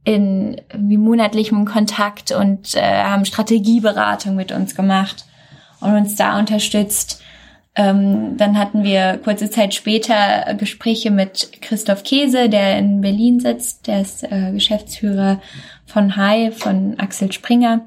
in 0.04 0.62
wie 0.74 0.98
monatlichem 0.98 1.66
Kontakt 1.66 2.32
und 2.32 2.76
äh, 2.76 3.04
haben 3.04 3.26
Strategieberatung 3.26 4.36
mit 4.36 4.52
uns 4.52 4.76
gemacht 4.76 5.26
und 5.82 5.96
uns 5.96 6.16
da 6.16 6.38
unterstützt. 6.40 7.24
Ähm, 7.76 8.38
dann 8.38 8.58
hatten 8.58 8.84
wir 8.84 9.20
kurze 9.24 9.50
Zeit 9.50 9.74
später 9.74 10.54
Gespräche 10.54 11.12
mit 11.12 11.62
Christoph 11.62 12.04
Käse, 12.04 12.48
der 12.48 12.78
in 12.78 13.02
Berlin 13.02 13.40
sitzt. 13.42 13.88
Der 13.88 14.02
ist 14.02 14.24
äh, 14.24 14.52
Geschäftsführer 14.54 15.42
von 15.86 16.16
Hai, 16.16 16.52
von 16.52 16.98
Axel 17.00 17.32
Springer. 17.34 17.82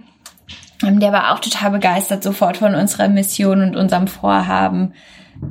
Ähm, 0.82 1.00
der 1.00 1.12
war 1.12 1.32
auch 1.32 1.40
total 1.40 1.70
begeistert 1.70 2.22
sofort 2.22 2.56
von 2.56 2.74
unserer 2.74 3.08
Mission 3.08 3.62
und 3.62 3.76
unserem 3.76 4.06
Vorhaben. 4.06 4.94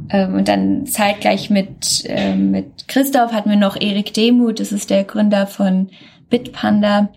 Ähm, 0.09 0.35
und 0.35 0.47
dann 0.47 0.85
zeitgleich 0.85 1.49
mit, 1.49 2.05
äh, 2.05 2.35
mit 2.35 2.87
Christoph 2.87 3.33
hatten 3.33 3.49
wir 3.49 3.57
noch 3.57 3.79
Erik 3.79 4.13
Demuth, 4.13 4.59
das 4.59 4.71
ist 4.71 4.89
der 4.89 5.03
Gründer 5.03 5.47
von 5.47 5.89
Bitpanda. 6.29 7.09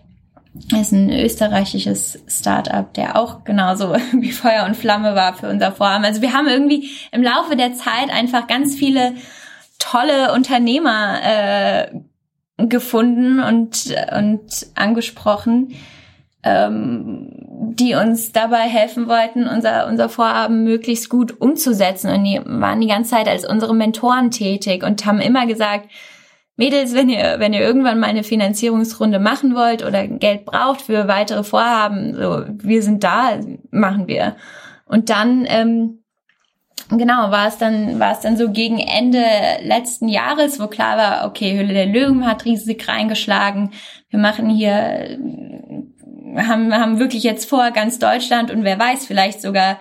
Das 0.69 0.81
ist 0.81 0.91
ein 0.91 1.09
österreichisches 1.09 2.19
Startup, 2.27 2.93
der 2.93 3.15
auch 3.15 3.45
genauso 3.45 3.93
wie 4.19 4.31
Feuer 4.31 4.65
und 4.65 4.75
Flamme 4.75 5.15
war 5.15 5.33
für 5.33 5.49
unser 5.49 5.71
Vorhaben. 5.71 6.03
Also 6.03 6.21
wir 6.21 6.33
haben 6.33 6.47
irgendwie 6.47 6.89
im 7.11 7.23
Laufe 7.23 7.55
der 7.55 7.73
Zeit 7.73 8.09
einfach 8.09 8.47
ganz 8.47 8.75
viele 8.75 9.13
tolle 9.79 10.33
Unternehmer 10.33 11.19
äh, 11.23 11.87
gefunden 12.67 13.39
und, 13.39 13.95
und 14.15 14.67
angesprochen, 14.75 15.73
ähm, 16.43 17.29
die 17.63 17.93
uns 17.93 18.31
dabei 18.31 18.61
helfen 18.61 19.07
wollten, 19.07 19.47
unser, 19.47 19.87
unser 19.87 20.09
Vorhaben 20.09 20.63
möglichst 20.63 21.09
gut 21.09 21.39
umzusetzen. 21.39 22.09
Und 22.09 22.23
die 22.23 22.41
waren 22.43 22.81
die 22.81 22.87
ganze 22.87 23.11
Zeit 23.11 23.27
als 23.27 23.47
unsere 23.47 23.75
Mentoren 23.75 24.31
tätig 24.31 24.83
und 24.83 25.05
haben 25.05 25.19
immer 25.19 25.45
gesagt, 25.45 25.87
Mädels, 26.57 26.93
wenn 26.95 27.09
ihr, 27.09 27.35
wenn 27.37 27.53
ihr 27.53 27.61
irgendwann 27.61 27.99
mal 27.99 28.07
eine 28.07 28.23
Finanzierungsrunde 28.23 29.19
machen 29.19 29.55
wollt 29.55 29.85
oder 29.85 30.07
Geld 30.07 30.45
braucht 30.45 30.81
für 30.81 31.07
weitere 31.07 31.43
Vorhaben, 31.43 32.15
so, 32.15 32.45
wir 32.47 32.81
sind 32.81 33.03
da, 33.03 33.39
machen 33.69 34.07
wir. 34.07 34.35
Und 34.85 35.09
dann, 35.09 35.45
ähm, 35.47 36.03
genau, 36.89 37.31
war 37.31 37.47
es 37.47 37.57
dann, 37.57 37.99
war 37.99 38.11
es 38.11 38.21
dann 38.21 38.37
so 38.37 38.51
gegen 38.51 38.79
Ende 38.79 39.23
letzten 39.63 40.07
Jahres, 40.07 40.59
wo 40.59 40.67
klar 40.67 40.97
war, 40.97 41.27
okay, 41.27 41.57
Hülle 41.57 41.73
der 41.73 41.85
Löwen 41.85 42.27
hat 42.27 42.45
riesig 42.45 42.87
reingeschlagen. 42.87 43.71
Wir 44.09 44.19
machen 44.19 44.49
hier, 44.49 45.17
haben, 46.37 46.73
haben 46.73 46.99
wirklich 46.99 47.23
jetzt 47.23 47.49
vor, 47.49 47.71
ganz 47.71 47.99
Deutschland 47.99 48.51
und 48.51 48.63
wer 48.63 48.79
weiß, 48.79 49.05
vielleicht 49.05 49.41
sogar 49.41 49.79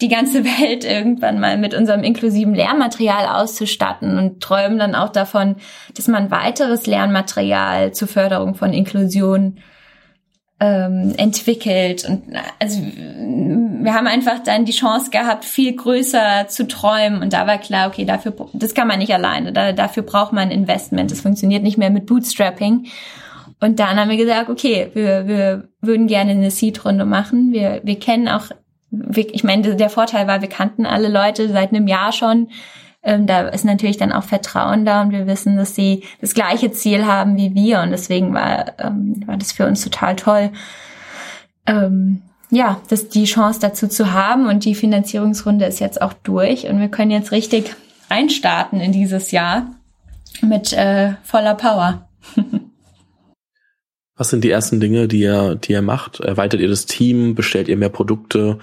die 0.00 0.08
ganze 0.08 0.44
Welt 0.60 0.84
irgendwann 0.84 1.40
mal 1.40 1.58
mit 1.58 1.74
unserem 1.74 2.02
inklusiven 2.02 2.54
Lernmaterial 2.54 3.26
auszustatten 3.26 4.18
und 4.18 4.40
träumen 4.42 4.78
dann 4.78 4.94
auch 4.94 5.10
davon, 5.10 5.56
dass 5.94 6.08
man 6.08 6.30
weiteres 6.30 6.86
Lernmaterial 6.86 7.92
zur 7.92 8.08
Förderung 8.08 8.54
von 8.54 8.72
Inklusion 8.72 9.58
ähm, 10.60 11.14
entwickelt. 11.16 12.06
Und 12.06 12.22
also 12.58 12.80
wir 12.80 13.94
haben 13.94 14.06
einfach 14.06 14.42
dann 14.42 14.66
die 14.66 14.72
Chance 14.72 15.10
gehabt, 15.10 15.44
viel 15.44 15.74
größer 15.74 16.46
zu 16.48 16.68
träumen. 16.68 17.22
Und 17.22 17.32
da 17.32 17.46
war 17.46 17.58
klar, 17.58 17.88
okay, 17.88 18.04
dafür 18.04 18.34
das 18.52 18.74
kann 18.74 18.86
man 18.86 18.98
nicht 18.98 19.12
alleine. 19.12 19.52
Da, 19.52 19.72
dafür 19.72 20.02
braucht 20.02 20.32
man 20.32 20.50
Investment. 20.50 21.10
Das 21.10 21.20
funktioniert 21.20 21.62
nicht 21.62 21.78
mehr 21.78 21.90
mit 21.90 22.06
Bootstrapping. 22.06 22.86
Und 23.60 23.78
dann 23.78 23.98
haben 23.98 24.10
wir 24.10 24.16
gesagt, 24.16 24.48
okay, 24.48 24.90
wir, 24.94 25.26
wir 25.26 25.68
würden 25.80 26.06
gerne 26.06 26.30
eine 26.32 26.50
Seed-Runde 26.50 27.04
machen. 27.04 27.52
Wir, 27.52 27.80
wir 27.84 27.98
kennen 27.98 28.28
auch 28.28 28.50
ich 29.14 29.44
meine, 29.44 29.76
der 29.76 29.90
Vorteil 29.90 30.26
war, 30.26 30.40
wir 30.40 30.48
kannten 30.48 30.84
alle 30.84 31.08
Leute 31.08 31.48
seit 31.48 31.70
einem 31.70 31.86
Jahr 31.86 32.12
schon. 32.12 32.48
Ähm, 33.02 33.26
da 33.26 33.48
ist 33.48 33.64
natürlich 33.64 33.96
dann 33.96 34.12
auch 34.12 34.24
Vertrauen 34.24 34.84
da 34.84 35.00
und 35.00 35.12
wir 35.12 35.26
wissen, 35.26 35.56
dass 35.56 35.74
sie 35.74 36.02
das 36.20 36.34
gleiche 36.34 36.70
Ziel 36.70 37.06
haben 37.06 37.36
wie 37.36 37.54
wir 37.54 37.80
und 37.80 37.90
deswegen 37.90 38.34
war, 38.34 38.78
ähm, 38.78 39.22
war 39.26 39.38
das 39.38 39.52
für 39.52 39.66
uns 39.66 39.82
total 39.82 40.16
toll. 40.16 40.50
Ähm, 41.66 42.22
ja, 42.50 42.80
das 42.88 43.08
die 43.08 43.24
Chance 43.24 43.60
dazu 43.60 43.88
zu 43.88 44.12
haben 44.12 44.46
und 44.46 44.64
die 44.64 44.74
Finanzierungsrunde 44.74 45.64
ist 45.64 45.80
jetzt 45.80 46.02
auch 46.02 46.12
durch 46.12 46.68
und 46.68 46.80
wir 46.80 46.88
können 46.88 47.12
jetzt 47.12 47.32
richtig 47.32 47.74
reinstarten 48.10 48.80
in 48.80 48.92
dieses 48.92 49.30
Jahr 49.30 49.68
mit 50.42 50.72
äh, 50.72 51.14
voller 51.22 51.54
Power. 51.54 52.06
Was 54.20 54.28
sind 54.28 54.44
die 54.44 54.50
ersten 54.50 54.80
Dinge, 54.80 55.08
die 55.08 55.20
ihr, 55.20 55.54
die 55.54 55.72
ihr 55.72 55.80
macht? 55.80 56.20
Erweitert 56.20 56.60
ihr 56.60 56.68
das 56.68 56.84
Team? 56.84 57.34
Bestellt 57.34 57.68
ihr 57.68 57.78
mehr 57.78 57.88
Produkte? 57.88 58.58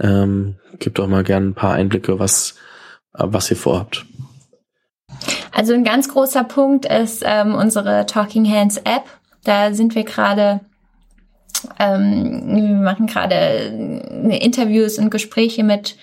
Ähm, 0.00 0.56
gebt 0.80 0.98
doch 0.98 1.06
mal 1.06 1.22
gerne 1.22 1.46
ein 1.46 1.54
paar 1.54 1.74
Einblicke, 1.74 2.18
was, 2.18 2.56
was 3.12 3.48
ihr 3.48 3.56
vorhabt. 3.56 4.04
Also 5.52 5.74
ein 5.74 5.84
ganz 5.84 6.08
großer 6.08 6.42
Punkt 6.42 6.86
ist 6.86 7.22
ähm, 7.24 7.54
unsere 7.54 8.06
Talking 8.06 8.50
Hands 8.50 8.76
App. 8.78 9.04
Da 9.44 9.72
sind 9.74 9.94
wir 9.94 10.02
gerade, 10.02 10.62
ähm, 11.78 12.42
wir 12.56 12.74
machen 12.74 13.06
gerade 13.06 13.36
Interviews 14.40 14.98
und 14.98 15.10
Gespräche 15.10 15.62
mit 15.62 15.96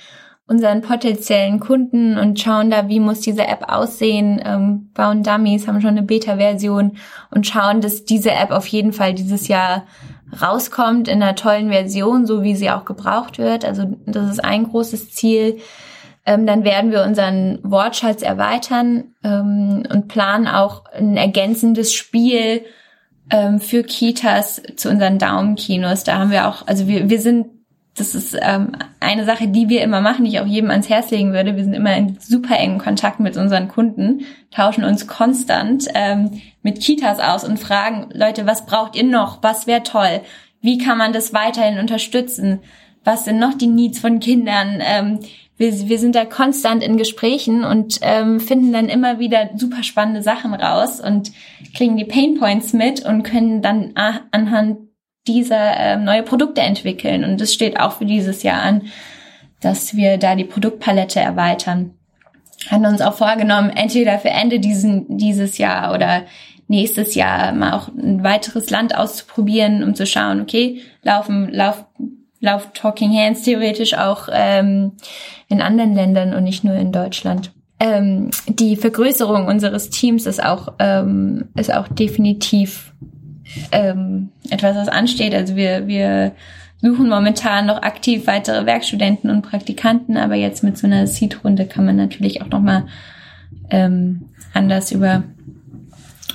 unseren 0.46 0.82
potenziellen 0.82 1.60
Kunden 1.60 2.18
und 2.18 2.40
schauen 2.40 2.70
da, 2.70 2.90
wie 2.90 3.00
muss 3.00 3.22
diese 3.22 3.48
App 3.48 3.70
aussehen, 3.70 4.42
ähm, 4.44 4.92
bauen 4.94 5.24
Dummies, 5.24 5.68
haben 5.68 5.80
schon 5.80 5.92
eine 5.92 6.04
Beta-Version 6.04 6.98
und 7.32 7.48
schauen, 7.48 7.80
dass 7.80 8.04
diese 8.04 8.32
App 8.32 8.52
auf 8.52 8.68
jeden 8.68 8.92
Fall 8.92 9.14
dieses 9.14 9.48
Jahr 9.48 9.86
rauskommt 10.42 11.08
in 11.08 11.22
einer 11.22 11.36
tollen 11.36 11.70
Version, 11.70 12.26
so 12.26 12.44
wie 12.44 12.56
sie 12.56 12.70
auch 12.72 12.86
gebraucht 12.86 13.38
wird. 13.38 13.64
Also 13.64 13.86
das 14.06 14.32
ist 14.32 14.44
ein 14.44 14.64
großes 14.66 15.12
Ziel. 15.12 15.60
Ähm, 16.26 16.46
dann 16.46 16.64
werden 16.64 16.92
wir 16.92 17.04
unseren 17.04 17.60
Wortschatz 17.64 18.22
erweitern 18.22 19.16
ähm, 19.24 19.84
und 19.90 20.08
planen 20.08 20.48
auch 20.48 20.86
ein 20.92 21.18
ergänzendes 21.18 21.94
Spiel 21.94 22.64
ähm, 23.30 23.60
für 23.60 23.84
Kitas 23.84 24.62
zu 24.76 24.90
unseren 24.90 25.20
Daumenkinos. 25.20 26.04
Da 26.04 26.20
haben 26.20 26.32
wir 26.32 26.48
auch, 26.48 26.68
also 26.68 26.88
wir, 26.88 27.10
wir 27.10 27.20
sind 27.20 27.48
das 27.96 28.16
ist 28.16 28.36
ähm, 28.42 28.72
eine 29.00 29.24
Sache, 29.24 29.48
die 29.48 29.70
wir 29.70 29.84
immer 29.84 30.02
machen, 30.02 30.26
die 30.26 30.32
ich 30.32 30.40
auch 30.40 30.48
jedem 30.48 30.72
ans 30.72 30.90
Herz 30.90 31.12
legen 31.12 31.32
würde. 31.32 31.56
Wir 31.56 31.64
sind 31.64 31.76
immer 31.76 31.96
in 31.96 32.18
super 32.20 32.58
engen 32.58 32.80
Kontakt 32.80 33.20
mit 33.20 33.38
unseren 33.38 33.68
Kunden, 33.68 34.22
tauschen 34.50 34.84
uns 34.84 35.06
konstant 35.06 35.88
ähm, 35.94 36.42
mit 36.64 36.82
Kitas 36.82 37.20
aus 37.20 37.44
und 37.44 37.60
fragen, 37.60 38.10
Leute, 38.12 38.48
was 38.48 38.66
braucht 38.66 38.96
ihr 38.96 39.04
noch? 39.04 39.44
Was 39.44 39.68
wäre 39.68 39.84
toll? 39.84 40.22
Wie 40.60 40.80
kann 40.80 40.98
man 40.98 41.14
das 41.14 41.34
weiterhin 41.34 41.78
unterstützen? 41.78 42.62
Was 43.04 43.26
sind 43.26 43.38
noch 43.38 43.54
die 43.54 43.68
Needs 43.68 44.00
von 44.00 44.20
Kindern? 44.20 44.82
Ähm, 44.82 45.20
wir, 45.58 45.88
wir 45.88 46.00
sind 46.00 46.16
da 46.16 46.26
konstant 46.26 46.82
in 46.82 46.98
Gesprächen 46.98 47.64
und 47.64 48.00
ähm, 48.02 48.40
finden 48.40 48.74
dann 48.74 48.90
immer 48.90 49.20
wieder 49.20 49.52
super 49.56 49.84
spannende 49.84 50.24
Sachen 50.24 50.56
raus 50.56 51.00
und 51.00 51.32
kriegen 51.76 51.96
die 51.96 52.06
Pain 52.06 52.40
Points 52.40 52.74
mit 52.74 53.06
und 53.06 53.22
können 53.22 53.62
dann 53.62 53.94
anhand 54.32 54.78
dieser 55.28 55.78
äh, 55.78 55.98
neue 55.98 56.24
Produkte 56.24 56.62
entwickeln. 56.62 57.24
Und 57.24 57.40
es 57.42 57.54
steht 57.54 57.80
auch 57.80 57.94
für 57.94 58.06
dieses 58.06 58.44
Jahr 58.44 58.62
an, 58.62 58.84
dass 59.62 59.96
wir 59.96 60.18
da 60.18 60.36
die 60.36 60.44
Produktpalette 60.44 61.20
erweitern. 61.20 61.92
Haben 62.70 62.86
uns 62.86 63.02
auch 63.02 63.14
vorgenommen, 63.14 63.70
entweder 63.70 64.20
für 64.20 64.30
Ende 64.30 64.60
diesen, 64.60 65.18
dieses 65.18 65.58
Jahr 65.58 65.94
oder 65.94 66.24
nächstes 66.68 67.16
Jahr 67.16 67.54
mal 67.54 67.74
auch 67.74 67.88
ein 67.90 68.24
weiteres 68.24 68.70
Land 68.70 68.96
auszuprobieren, 68.96 69.84
um 69.84 69.96
zu 69.96 70.06
schauen, 70.06 70.42
okay, 70.42 70.82
laufen, 71.02 71.50
lauf, 71.52 71.86
lauf 72.40 72.72
Talking 72.74 73.14
Hands 73.14 73.42
theoretisch 73.42 73.94
auch 73.94 74.30
ähm, 74.32 74.94
in 75.50 75.62
anderen 75.62 75.94
Ländern 75.94 76.34
und 76.34 76.44
nicht 76.44 76.64
nur 76.64 76.76
in 76.76 76.92
Deutschland. 76.92 77.52
Ähm, 77.80 78.32
die 78.48 78.76
Vergrößerung 78.76 79.48
unseres 79.48 79.90
Teams 79.90 80.26
ist 80.26 80.44
auch, 80.44 80.74
ähm, 80.80 81.50
ist 81.56 81.74
auch 81.74 81.88
definitiv 81.88 82.94
ähm, 83.72 84.30
etwas, 84.50 84.76
was 84.76 84.88
ansteht. 84.88 85.34
Also 85.34 85.56
wir, 85.56 85.88
wir 85.88 86.34
suchen 86.82 87.10
momentan 87.10 87.66
noch 87.66 87.82
aktiv 87.82 88.28
weitere 88.28 88.66
Werkstudenten 88.66 89.30
und 89.30 89.42
Praktikanten, 89.42 90.18
aber 90.18 90.36
jetzt 90.36 90.64
mit 90.64 90.78
so 90.78 90.88
einer 90.88 91.08
Seed-Runde 91.08 91.66
kann 91.66 91.86
man 91.86 91.96
natürlich 91.96 92.42
auch 92.42 92.50
nochmal 92.50 92.88
ähm, 93.70 94.30
anders 94.54 94.92
über, 94.92 95.24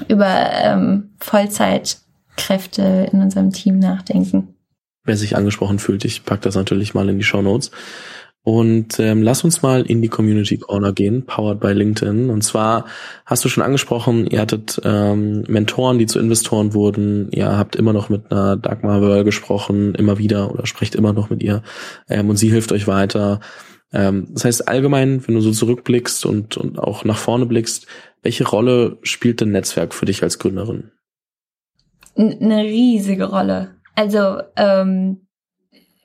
über 0.09 0.51
ähm, 0.63 1.11
Vollzeitkräfte 1.19 3.11
in 3.13 3.21
unserem 3.21 3.53
Team 3.53 3.79
nachdenken. 3.79 4.55
Wer 5.05 5.17
sich 5.17 5.37
angesprochen 5.37 5.79
fühlt, 5.79 6.05
ich 6.05 6.25
pack 6.25 6.43
das 6.43 6.55
natürlich 6.55 6.95
mal 6.95 7.09
in 7.09 7.19
die 7.19 7.25
Show 7.25 7.43
Notes. 7.43 7.71
Und 8.49 8.99
ähm, 8.99 9.23
lass 9.23 9.45
uns 9.45 9.61
mal 9.61 9.83
in 9.83 10.01
die 10.01 10.09
Community 10.09 10.57
Corner 10.57 10.95
gehen, 10.95 11.27
powered 11.27 11.61
by 11.61 11.75
LinkedIn. 11.75 12.31
Und 12.31 12.41
zwar 12.41 12.87
hast 13.27 13.45
du 13.45 13.51
schon 13.51 13.63
angesprochen, 13.63 14.27
ihr 14.27 14.41
hattet 14.41 14.81
ähm, 14.85 15.45
Mentoren, 15.49 15.99
die 15.99 16.07
zu 16.07 16.19
Investoren 16.19 16.73
wurden. 16.73 17.31
Ihr 17.31 17.59
habt 17.59 17.77
immer 17.77 17.93
noch 17.93 18.09
mit 18.09 18.33
einer 18.33 18.57
Dagmar 18.57 19.03
Wörl 19.03 19.25
gesprochen, 19.25 19.95
immer 19.95 20.17
wieder 20.17 20.51
oder 20.51 20.65
sprecht 20.65 20.95
immer 20.95 21.13
noch 21.13 21.29
mit 21.29 21.43
ihr. 21.43 21.63
Ähm, 22.09 22.31
und 22.31 22.37
sie 22.37 22.49
hilft 22.49 22.73
euch 22.73 22.87
weiter. 22.87 23.41
Ähm, 23.93 24.29
das 24.31 24.47
heißt 24.47 24.67
allgemein, 24.67 25.29
wenn 25.29 25.35
du 25.35 25.43
so 25.43 25.51
zurückblickst 25.51 26.25
und, 26.25 26.57
und 26.57 26.79
auch 26.79 27.05
nach 27.05 27.19
vorne 27.19 27.45
blickst, 27.45 27.87
welche 28.23 28.49
Rolle 28.49 28.97
spielt 29.03 29.43
denn 29.43 29.51
Netzwerk 29.51 29.93
für 29.93 30.07
dich 30.07 30.23
als 30.23 30.39
Gründerin? 30.39 30.91
Eine 32.17 32.63
riesige 32.63 33.25
Rolle. 33.25 33.75
Also 33.95 34.39
ähm, 34.57 35.28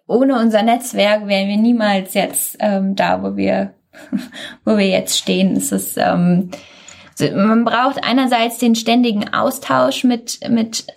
ohne 0.07 0.39
unser 0.39 0.63
Netzwerk 0.63 1.27
wären 1.27 1.47
wir 1.47 1.57
niemals 1.57 2.13
jetzt 2.13 2.57
ähm, 2.59 2.95
da, 2.95 3.23
wo 3.23 3.35
wir, 3.35 3.73
wo 4.65 4.77
wir 4.77 4.87
jetzt 4.87 5.17
stehen. 5.17 5.55
Es 5.55 5.71
ist, 5.71 5.97
ähm, 5.97 6.51
man 7.19 7.63
braucht 7.63 8.03
einerseits 8.03 8.57
den 8.57 8.75
ständigen 8.75 9.33
Austausch 9.33 10.03
mit, 10.03 10.39
mit 10.49 10.87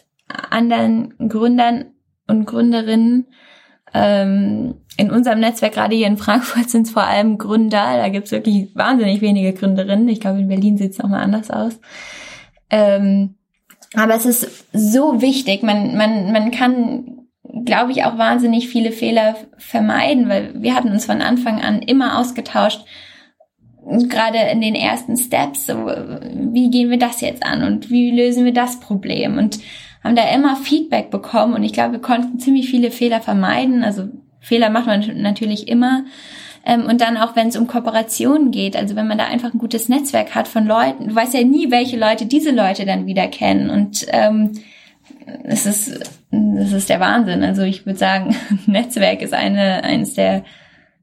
anderen 0.51 1.15
Gründern 1.29 1.87
und 2.27 2.47
Gründerinnen. 2.47 3.27
Ähm, 3.95 4.75
in 4.99 5.11
unserem 5.11 5.41
Netzwerk, 5.41 5.75
gerade 5.75 5.95
hier 5.95 6.07
in 6.07 6.17
Frankfurt, 6.17 6.71
sind 6.71 6.87
es 6.87 6.93
vor 6.93 7.05
allem 7.05 7.39
Gründer. 7.39 7.99
Da 7.99 8.09
gibt 8.09 8.27
es 8.27 8.33
wirklich 8.33 8.75
wahnsinnig 8.75 9.21
wenige 9.21 9.53
Gründerinnen. 9.53 10.09
Ich 10.09 10.21
glaube, 10.21 10.41
in 10.41 10.49
Berlin 10.49 10.79
sieht 10.79 10.93
es 10.93 10.99
nochmal 10.99 11.23
anders 11.23 11.51
aus. 11.51 11.79
Ähm, 12.71 13.37
aber 13.95 14.15
es 14.15 14.27
ist 14.27 14.67
so 14.73 15.21
wichtig. 15.21 15.63
Man, 15.63 15.97
man, 15.97 16.33
man 16.33 16.51
kann 16.51 17.16
glaube 17.67 17.93
ich, 17.93 18.05
auch 18.05 18.17
wahnsinnig 18.17 18.69
viele 18.69 18.93
Fehler 18.93 19.37
vermeiden, 19.59 20.29
weil 20.29 20.55
wir 20.63 20.75
hatten 20.75 20.91
uns 20.91 21.05
von 21.05 21.21
Anfang 21.21 21.61
an 21.61 21.83
immer 21.83 22.19
ausgetauscht, 22.19 22.81
gerade 24.09 24.39
in 24.51 24.61
den 24.61 24.75
ersten 24.75 25.17
Steps, 25.17 25.67
so, 25.67 25.75
wie 25.75 26.71
gehen 26.71 26.91
wir 26.91 26.99
das 26.99 27.21
jetzt 27.21 27.45
an 27.45 27.63
und 27.63 27.91
wie 27.91 28.11
lösen 28.11 28.45
wir 28.45 28.53
das 28.53 28.81
Problem 28.81 29.39
und 29.39 29.59
haben 30.03 30.17
da 30.17 30.29
immer 30.35 30.57
Feedback 30.57 31.11
bekommen 31.11 31.55
und 31.55 31.63
ich 31.63 31.73
glaube, 31.73 31.93
wir 31.93 32.01
konnten 32.01 32.39
ziemlich 32.39 32.69
viele 32.69 32.91
Fehler 32.91 33.21
vermeiden. 33.21 33.83
Also 33.83 34.09
Fehler 34.41 34.71
macht 34.71 34.87
man 34.87 35.05
natürlich 35.21 35.69
immer. 35.69 36.05
Ähm, 36.65 36.87
und 36.87 37.01
dann 37.01 37.17
auch, 37.17 37.37
wenn 37.37 37.49
es 37.49 37.57
um 37.57 37.67
Kooperationen 37.67 38.51
geht, 38.51 38.77
also 38.77 38.97
wenn 38.97 39.07
man 39.07 39.19
da 39.19 39.25
einfach 39.25 39.53
ein 39.53 39.59
gutes 39.59 39.89
Netzwerk 39.89 40.35
hat 40.35 40.49
von 40.49 40.67
Leuten, 40.67 41.09
du 41.09 41.15
weißt 41.15 41.35
ja 41.35 41.45
nie, 41.45 41.71
welche 41.71 41.97
Leute 41.97 42.27
diese 42.27 42.51
Leute 42.51 42.85
dann 42.85 43.07
wieder 43.07 43.29
kennen 43.29 43.71
und 43.71 44.07
ähm, 44.11 44.53
es 45.45 45.67
ist, 45.67 46.01
es 46.31 46.73
ist 46.73 46.89
der 46.89 47.01
Wahnsinn. 47.01 47.43
Also 47.43 47.63
ich 47.63 47.85
würde 47.87 47.99
sagen, 47.99 48.37
Netzwerk 48.67 49.23
ist 49.23 49.35
eine, 49.35 49.83
eines 49.85 50.15
der 50.15 50.45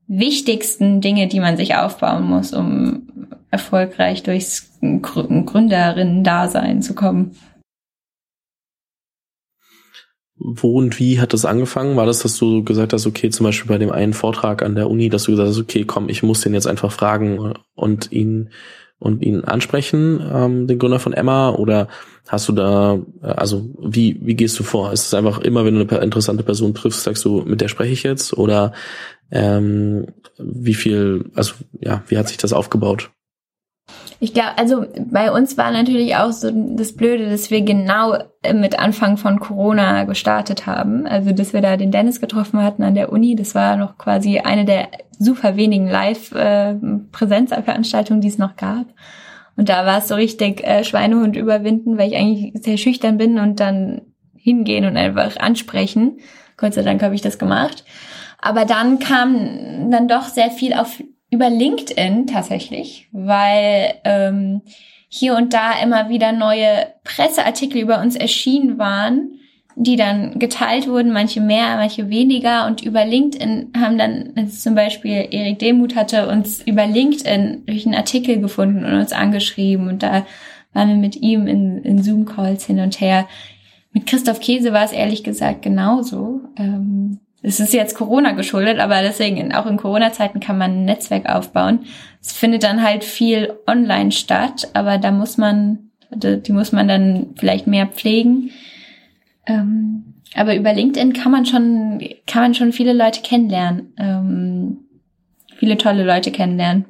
wichtigsten 0.08 1.02
Dinge, 1.02 1.28
die 1.28 1.39
man 1.39 1.58
sich 1.58 1.76
aufbauen 1.76 2.24
muss, 2.24 2.54
um 2.54 3.28
erfolgreich 3.52 4.24
durchs 4.24 4.72
Gründerinnen-Dasein 4.82 6.82
zu 6.82 6.96
kommen. 6.96 7.36
Wo 10.36 10.78
und 10.78 11.00
wie 11.00 11.22
hat 11.22 11.34
das 11.34 11.46
angefangen? 11.46 11.96
War 11.96 12.06
das, 12.06 12.20
dass 12.20 12.38
du 12.38 12.63
gesagt 12.63 12.92
hast, 12.92 13.06
okay, 13.06 13.30
zum 13.30 13.46
Beispiel 13.46 13.70
bei 13.70 13.78
dem 13.78 13.92
einen 13.92 14.13
Vortrag 14.13 14.62
an 14.62 14.76
der 14.76 14.89
Uni, 14.89 15.10
dass 15.10 15.24
du 15.24 15.32
gesagt 15.32 15.50
hast, 15.50 15.60
okay, 15.60 15.86
komm, 15.86 16.10
ich 16.10 16.24
muss 16.24 16.42
den 16.42 16.54
jetzt 16.54 16.68
einfach 16.68 16.92
fragen 16.92 17.54
und 17.76 18.12
ihn 18.12 18.50
und 19.04 19.22
ihn 19.22 19.44
ansprechen, 19.44 20.22
ähm, 20.34 20.68
den 20.68 20.80
Gründer 20.80 21.00
von 21.00 21.13
Emma? 21.13 21.50
Oder 21.50 21.89
hast 22.28 22.48
du 22.48 22.54
da, 22.54 23.00
äh, 23.22 23.28
also 23.28 23.70
wie, 23.82 24.18
wie 24.24 24.36
gehst 24.36 24.58
du 24.58 24.63
vor? 24.63 24.94
Ist 24.94 25.08
es 25.08 25.13
einfach 25.13 25.39
immer, 25.39 25.66
wenn 25.66 25.76
du 25.76 25.88
eine 25.88 26.04
interessante 26.04 26.44
Person 26.44 26.74
triffst, 26.74 27.04
sagst 27.04 27.26
du, 27.26 27.44
mit 27.46 27.60
der 27.60 27.68
spreche 27.68 27.92
ich 27.92 28.04
jetzt? 28.04 28.38
Oder 28.38 28.72
ähm, 29.30 30.08
wie 30.38 30.74
viel, 30.74 31.26
also 31.36 31.56
ja, 31.82 32.04
wie 32.08 32.18
hat 32.18 32.30
sich 32.30 32.38
das 32.38 32.54
aufgebaut? 32.54 33.12
Ich 34.24 34.34
glaube, 34.34 34.58
also 34.58 34.86
bei 35.12 35.32
uns 35.34 35.58
war 35.58 35.72
natürlich 35.72 36.16
auch 36.16 36.32
so 36.32 36.50
das 36.50 36.96
Blöde, 36.96 37.30
dass 37.30 37.52
wir 37.52 37.60
genau 37.60 38.18
mit 38.54 38.80
Anfang 38.80 39.18
von 39.18 39.42
Corona 39.42 40.06
gestartet 40.06 40.66
haben. 40.66 41.06
Also, 41.06 41.34
dass 41.34 41.52
wir 41.52 41.60
da 41.60 41.76
den 41.76 41.92
Dennis 41.92 42.22
getroffen 42.22 42.64
hatten 42.64 42.84
an 42.84 42.96
der 42.96 43.12
Uni. 43.12 43.36
Das 43.36 43.54
war 43.54 43.76
noch 43.76 43.98
quasi 43.98 44.40
eine 44.40 44.64
der 44.64 44.88
super 45.20 45.58
wenigen 45.58 45.90
Live-Präsenzveranstaltungen, 45.90 48.22
die 48.22 48.30
es 48.30 48.38
noch 48.38 48.56
gab. 48.56 48.86
Und 49.58 49.68
da 49.68 49.86
war 49.86 49.98
es 49.98 50.08
so 50.08 50.16
richtig 50.16 50.64
äh, 50.64 50.86
Schweinehund 50.86 51.36
überwinden, 51.36 51.98
weil 51.98 52.14
ich 52.14 52.16
eigentlich 52.16 52.54
sehr 52.64 52.78
schüchtern 52.78 53.18
bin 53.18 53.40
und 53.40 53.60
dann 53.60 54.04
hingehen 54.38 54.86
und 54.86 54.96
einfach 54.96 55.36
ansprechen. 55.36 56.20
Gott 56.56 56.76
sei 56.76 56.84
Dank 56.84 57.04
habe 57.04 57.14
ich 57.14 57.22
das 57.22 57.40
gemacht. 57.40 57.84
Aber 58.40 58.64
dann 58.64 59.00
kam 59.00 59.92
dann 59.92 60.08
doch 60.08 60.30
sehr 60.30 60.50
viel 60.50 60.74
auf 60.74 61.04
über 61.34 61.50
LinkedIn 61.50 62.28
tatsächlich, 62.28 63.08
weil 63.12 63.96
ähm, 64.04 64.62
hier 65.10 65.36
und 65.36 65.54
da 65.54 65.82
immer 65.82 66.10
wieder 66.10 66.32
neue 66.32 66.88
Presseartikel 67.04 67.82
über 67.82 68.00
uns 68.00 68.15
erschienen 68.15 68.78
waren, 68.78 69.39
die 69.76 69.96
dann 69.96 70.38
geteilt 70.38 70.88
wurden, 70.88 71.12
manche 71.12 71.41
mehr, 71.41 71.76
manche 71.78 72.10
weniger. 72.10 72.67
Und 72.67 72.84
über 72.84 73.04
LinkedIn 73.04 73.74
haben 73.76 73.98
dann 73.98 74.48
zum 74.50 74.76
Beispiel 74.76 75.28
Erik 75.32 75.58
Demuth 75.58 75.96
hatte 75.96 76.30
uns 76.30 76.62
über 76.62 76.86
LinkedIn 76.86 77.63
durch 77.65 77.88
einen 77.88 77.96
Artikel 77.96 78.39
gefunden 78.39 78.86
und 78.86 78.93
uns 78.93 79.12
angeschrieben. 79.12 79.88
Und 79.88 80.04
da 80.04 80.28
waren 80.74 80.89
wir 80.89 80.96
mit 80.98 81.15
ihm 81.15 81.48
in, 81.48 81.80
in 81.80 82.04
Zoom-Calls 82.04 82.67
hin 82.67 82.80
und 82.80 83.02
her. 83.02 83.28
Mit 83.91 84.06
Christoph 84.06 84.39
Käse 84.39 84.72
war 84.72 84.86
es 84.86 84.91
ehrlich 84.91 85.24
gesagt 85.24 85.63
genauso. 85.63 86.41
Ähm, 86.58 87.19
es 87.44 87.60
ist 87.60 87.74
jetzt 87.74 87.96
Corona 87.96 88.32
geschuldet, 88.32 88.80
aber 88.80 89.02
deswegen 89.02 89.54
auch 89.54 89.66
in 89.66 89.78
Corona-Zeiten 89.78 90.40
kann 90.40 90.58
man 90.58 90.72
ein 90.72 90.86
Netzwerk 90.86 91.28
aufbauen. 91.28 91.86
Es 92.22 92.32
findet 92.32 92.64
dann 92.64 92.82
halt 92.82 93.04
viel 93.04 93.54
online 93.68 94.12
statt, 94.12 94.70
aber 94.74 94.98
da 94.98 95.12
muss 95.12 95.38
man, 95.38 95.92
die 96.10 96.52
muss 96.54 96.72
man 96.72 96.88
dann 96.88 97.36
vielleicht 97.36 97.68
mehr 97.68 97.88
pflegen. 97.88 98.52
Ähm, 99.46 100.22
aber 100.36 100.56
über 100.56 100.74
LinkedIn 100.74 101.12
kann 101.12 101.34
man 101.34 101.46
schon, 101.46 102.02
kann 102.26 102.44
man 102.44 102.54
schon 102.56 102.72
viele 102.72 102.94
Leute 102.94 103.22
kennenlernen, 103.22 103.94
ähm, 103.98 104.78
viele 105.58 105.78
tolle 105.78 106.06
Leute 106.06 106.32
kennenlernen. 106.32 106.86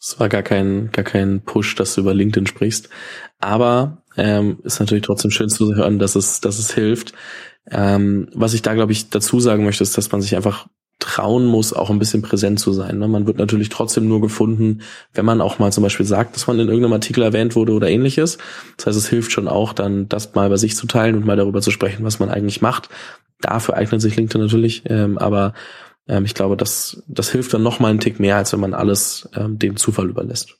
Es 0.00 0.18
war 0.18 0.30
gar 0.30 0.42
kein, 0.42 0.90
gar 0.90 1.04
kein 1.04 1.42
Push, 1.42 1.74
dass 1.74 1.94
du 1.94 2.00
über 2.00 2.14
LinkedIn 2.14 2.46
sprichst. 2.46 2.88
Aber 3.40 4.02
ähm, 4.16 4.58
ist 4.62 4.80
natürlich 4.80 5.04
trotzdem 5.04 5.30
schön 5.30 5.50
zu 5.50 5.74
hören, 5.74 5.98
dass 5.98 6.16
es, 6.16 6.40
dass 6.40 6.58
es 6.58 6.72
hilft. 6.72 7.12
Ähm, 7.70 8.28
was 8.32 8.54
ich 8.54 8.62
da, 8.62 8.74
glaube 8.74 8.92
ich, 8.92 9.10
dazu 9.10 9.40
sagen 9.40 9.64
möchte, 9.64 9.82
ist, 9.82 9.96
dass 9.98 10.12
man 10.12 10.22
sich 10.22 10.36
einfach 10.36 10.66
trauen 10.98 11.46
muss, 11.46 11.72
auch 11.72 11.90
ein 11.90 11.98
bisschen 11.98 12.22
präsent 12.22 12.58
zu 12.58 12.72
sein. 12.72 12.98
Ne? 12.98 13.06
Man 13.06 13.26
wird 13.26 13.36
natürlich 13.36 13.68
trotzdem 13.68 14.08
nur 14.08 14.20
gefunden, 14.20 14.80
wenn 15.12 15.26
man 15.26 15.40
auch 15.40 15.58
mal 15.58 15.70
zum 15.70 15.82
Beispiel 15.82 16.06
sagt, 16.06 16.34
dass 16.34 16.46
man 16.46 16.58
in 16.58 16.68
irgendeinem 16.68 16.94
Artikel 16.94 17.22
erwähnt 17.22 17.54
wurde 17.54 17.72
oder 17.72 17.88
ähnliches. 17.88 18.38
Das 18.76 18.86
heißt, 18.86 18.98
es 18.98 19.08
hilft 19.08 19.30
schon 19.30 19.46
auch, 19.46 19.72
dann 19.72 20.08
das 20.08 20.34
mal 20.34 20.48
bei 20.48 20.56
sich 20.56 20.74
zu 20.74 20.86
teilen 20.86 21.16
und 21.16 21.26
mal 21.26 21.36
darüber 21.36 21.60
zu 21.60 21.70
sprechen, 21.70 22.04
was 22.04 22.18
man 22.18 22.30
eigentlich 22.30 22.62
macht. 22.62 22.88
Dafür 23.40 23.76
eignet 23.76 24.00
sich 24.00 24.16
LinkedIn 24.16 24.40
natürlich, 24.40 24.84
ähm, 24.86 25.18
aber 25.18 25.52
ähm, 26.08 26.24
ich 26.24 26.34
glaube, 26.34 26.56
das, 26.56 27.02
das 27.06 27.30
hilft 27.30 27.52
dann 27.52 27.62
noch 27.62 27.78
mal 27.78 27.90
einen 27.90 28.00
Tick 28.00 28.18
mehr, 28.18 28.36
als 28.36 28.52
wenn 28.52 28.60
man 28.60 28.72
alles 28.72 29.28
ähm, 29.36 29.58
dem 29.58 29.76
Zufall 29.76 30.08
überlässt. 30.08 30.56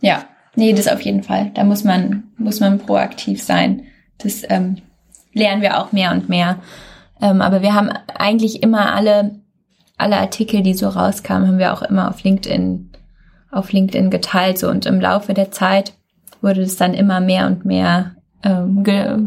Ja, 0.00 0.26
nee, 0.54 0.72
das 0.72 0.86
auf 0.86 1.00
jeden 1.00 1.24
Fall. 1.24 1.50
Da 1.54 1.64
muss 1.64 1.82
man, 1.82 2.24
muss 2.38 2.60
man 2.60 2.78
proaktiv 2.78 3.42
sein. 3.42 3.82
Das 4.18 4.42
ähm, 4.48 4.76
lernen 5.36 5.62
wir 5.62 5.78
auch 5.78 5.92
mehr 5.92 6.10
und 6.12 6.28
mehr. 6.28 6.56
Ähm, 7.20 7.40
aber 7.40 7.62
wir 7.62 7.74
haben 7.74 7.90
eigentlich 8.18 8.62
immer 8.62 8.94
alle, 8.94 9.36
alle 9.96 10.16
Artikel, 10.16 10.62
die 10.62 10.74
so 10.74 10.88
rauskamen, 10.88 11.46
haben 11.46 11.58
wir 11.58 11.72
auch 11.72 11.82
immer 11.82 12.08
auf 12.08 12.22
LinkedIn, 12.22 12.90
auf 13.50 13.72
LinkedIn 13.72 14.10
geteilt. 14.10 14.58
So 14.58 14.68
und 14.68 14.86
im 14.86 15.00
Laufe 15.00 15.34
der 15.34 15.50
Zeit 15.50 15.92
wurde 16.40 16.62
es 16.62 16.76
dann 16.76 16.94
immer 16.94 17.20
mehr 17.20 17.46
und 17.46 17.64
mehr 17.64 18.16
ähm, 18.42 18.82
ge 18.82 19.18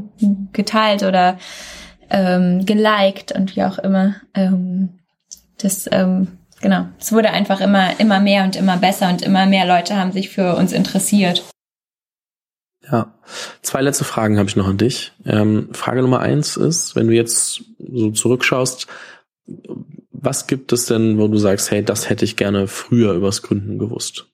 geteilt 0.51 1.03
oder 1.03 1.37
ähm, 2.09 2.65
geliked 2.65 3.31
und 3.31 3.55
wie 3.55 3.63
auch 3.63 3.77
immer. 3.77 4.15
Ähm, 4.33 4.89
das 5.61 5.87
ähm, 5.91 6.39
genau, 6.61 6.85
es 6.99 7.11
wurde 7.11 7.31
einfach 7.31 7.61
immer 7.61 7.99
immer 7.99 8.19
mehr 8.19 8.43
und 8.43 8.55
immer 8.55 8.77
besser 8.77 9.09
und 9.09 9.21
immer 9.21 9.45
mehr 9.45 9.65
Leute 9.65 9.95
haben 9.95 10.11
sich 10.11 10.29
für 10.29 10.55
uns 10.55 10.71
interessiert. 10.71 11.43
Ja, 12.91 13.13
zwei 13.61 13.81
letzte 13.81 14.03
Fragen 14.03 14.37
habe 14.37 14.49
ich 14.49 14.55
noch 14.55 14.67
an 14.67 14.77
dich. 14.77 15.11
Ähm, 15.25 15.69
Frage 15.73 16.01
Nummer 16.01 16.19
eins 16.19 16.57
ist, 16.57 16.95
wenn 16.95 17.07
du 17.07 17.13
jetzt 17.13 17.63
so 17.77 18.11
zurückschaust, 18.11 18.87
was 20.11 20.47
gibt 20.47 20.73
es 20.73 20.85
denn, 20.85 21.17
wo 21.17 21.27
du 21.27 21.37
sagst, 21.37 21.71
hey, 21.71 21.83
das 21.83 22.09
hätte 22.09 22.25
ich 22.25 22.35
gerne 22.35 22.67
früher 22.67 23.13
übers 23.13 23.41
Gründen 23.41 23.79
gewusst? 23.79 24.25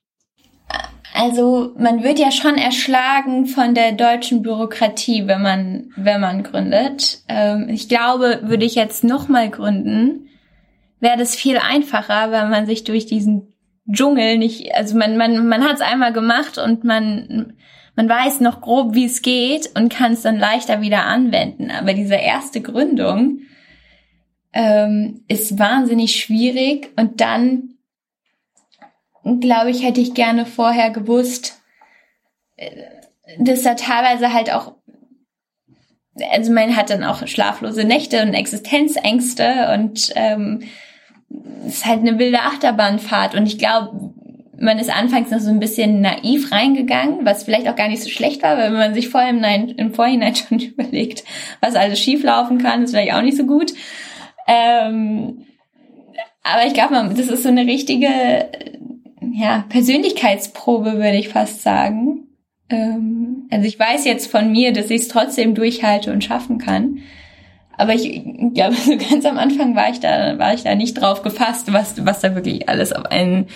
Also 1.14 1.72
man 1.78 2.02
wird 2.02 2.18
ja 2.18 2.30
schon 2.30 2.56
erschlagen 2.56 3.46
von 3.46 3.74
der 3.74 3.92
deutschen 3.92 4.42
Bürokratie, 4.42 5.26
wenn 5.26 5.40
man 5.40 5.90
wenn 5.96 6.20
man 6.20 6.42
gründet. 6.42 7.20
Ähm, 7.28 7.68
ich 7.70 7.88
glaube, 7.88 8.40
würde 8.42 8.66
ich 8.66 8.74
jetzt 8.74 9.02
noch 9.02 9.28
mal 9.28 9.48
gründen, 9.48 10.28
wäre 11.00 11.16
das 11.16 11.34
viel 11.34 11.56
einfacher, 11.56 12.32
weil 12.32 12.50
man 12.50 12.66
sich 12.66 12.84
durch 12.84 13.06
diesen 13.06 13.54
Dschungel 13.90 14.36
nicht, 14.36 14.74
also 14.74 14.96
man 14.96 15.16
man 15.16 15.46
man 15.48 15.64
hat 15.64 15.76
es 15.76 15.80
einmal 15.80 16.12
gemacht 16.12 16.58
und 16.58 16.84
man 16.84 17.54
man 17.96 18.08
weiß 18.08 18.40
noch 18.40 18.60
grob, 18.60 18.94
wie 18.94 19.06
es 19.06 19.22
geht 19.22 19.70
und 19.74 19.88
kann 19.92 20.12
es 20.12 20.22
dann 20.22 20.38
leichter 20.38 20.82
wieder 20.82 21.04
anwenden. 21.06 21.70
Aber 21.70 21.94
diese 21.94 22.14
erste 22.14 22.60
Gründung 22.60 23.40
ähm, 24.52 25.24
ist 25.28 25.58
wahnsinnig 25.58 26.16
schwierig 26.16 26.92
und 26.96 27.20
dann, 27.20 27.74
glaube 29.40 29.70
ich, 29.70 29.82
hätte 29.82 30.00
ich 30.00 30.14
gerne 30.14 30.46
vorher 30.46 30.90
gewusst, 30.90 31.60
äh, 32.56 32.70
dass 33.38 33.62
da 33.62 33.74
teilweise 33.74 34.32
halt 34.32 34.52
auch 34.52 34.76
also 36.30 36.50
man 36.50 36.76
hat 36.76 36.88
dann 36.88 37.04
auch 37.04 37.26
schlaflose 37.26 37.84
Nächte 37.84 38.22
und 38.22 38.32
Existenzängste 38.32 39.70
und 39.74 40.12
ähm, 40.16 40.62
ist 41.66 41.84
halt 41.84 42.00
eine 42.00 42.18
wilde 42.18 42.40
Achterbahnfahrt 42.40 43.34
und 43.34 43.46
ich 43.46 43.58
glaube, 43.58 44.14
man 44.58 44.78
ist 44.78 44.90
anfangs 44.90 45.30
noch 45.30 45.40
so 45.40 45.50
ein 45.50 45.60
bisschen 45.60 46.00
naiv 46.00 46.50
reingegangen, 46.52 47.24
was 47.24 47.44
vielleicht 47.44 47.68
auch 47.68 47.76
gar 47.76 47.88
nicht 47.88 48.02
so 48.02 48.08
schlecht 48.08 48.42
war, 48.42 48.56
weil 48.56 48.72
wenn 48.72 48.78
man 48.78 48.94
sich 48.94 49.08
vorher 49.08 49.30
im, 49.30 49.68
im 49.76 49.94
Vorhinein 49.94 50.34
schon 50.36 50.58
überlegt, 50.58 51.24
was 51.60 51.74
alles 51.74 52.00
schieflaufen 52.00 52.58
kann, 52.58 52.82
ist 52.82 52.90
vielleicht 52.90 53.14
auch 53.14 53.22
nicht 53.22 53.36
so 53.36 53.46
gut. 53.46 53.72
Ähm, 54.48 55.46
aber 56.42 56.66
ich 56.66 56.74
glaube, 56.74 56.94
das 57.16 57.26
ist 57.26 57.42
so 57.42 57.48
eine 57.48 57.66
richtige 57.66 58.08
ja, 59.32 59.64
Persönlichkeitsprobe, 59.68 60.94
würde 60.94 61.16
ich 61.16 61.28
fast 61.28 61.62
sagen. 61.62 62.28
Ähm, 62.70 63.48
also 63.50 63.66
ich 63.66 63.78
weiß 63.78 64.04
jetzt 64.04 64.30
von 64.30 64.50
mir, 64.52 64.72
dass 64.72 64.90
ich 64.90 65.02
es 65.02 65.08
trotzdem 65.08 65.54
durchhalte 65.54 66.12
und 66.12 66.24
schaffen 66.24 66.58
kann. 66.58 66.98
Aber 67.76 67.94
ich 67.94 68.22
glaube, 68.54 68.74
so 68.76 68.96
ganz 68.96 69.24
am 69.24 69.38
Anfang 69.38 69.76
war 69.76 69.90
ich 69.90 70.00
da, 70.00 70.38
war 70.38 70.54
ich 70.54 70.62
da 70.62 70.74
nicht 70.74 70.94
drauf 70.94 71.22
gefasst, 71.22 71.72
was, 71.72 72.04
was 72.06 72.20
da 72.20 72.34
wirklich 72.34 72.68
alles 72.68 72.92
auf 72.92 73.06
einen, 73.06 73.46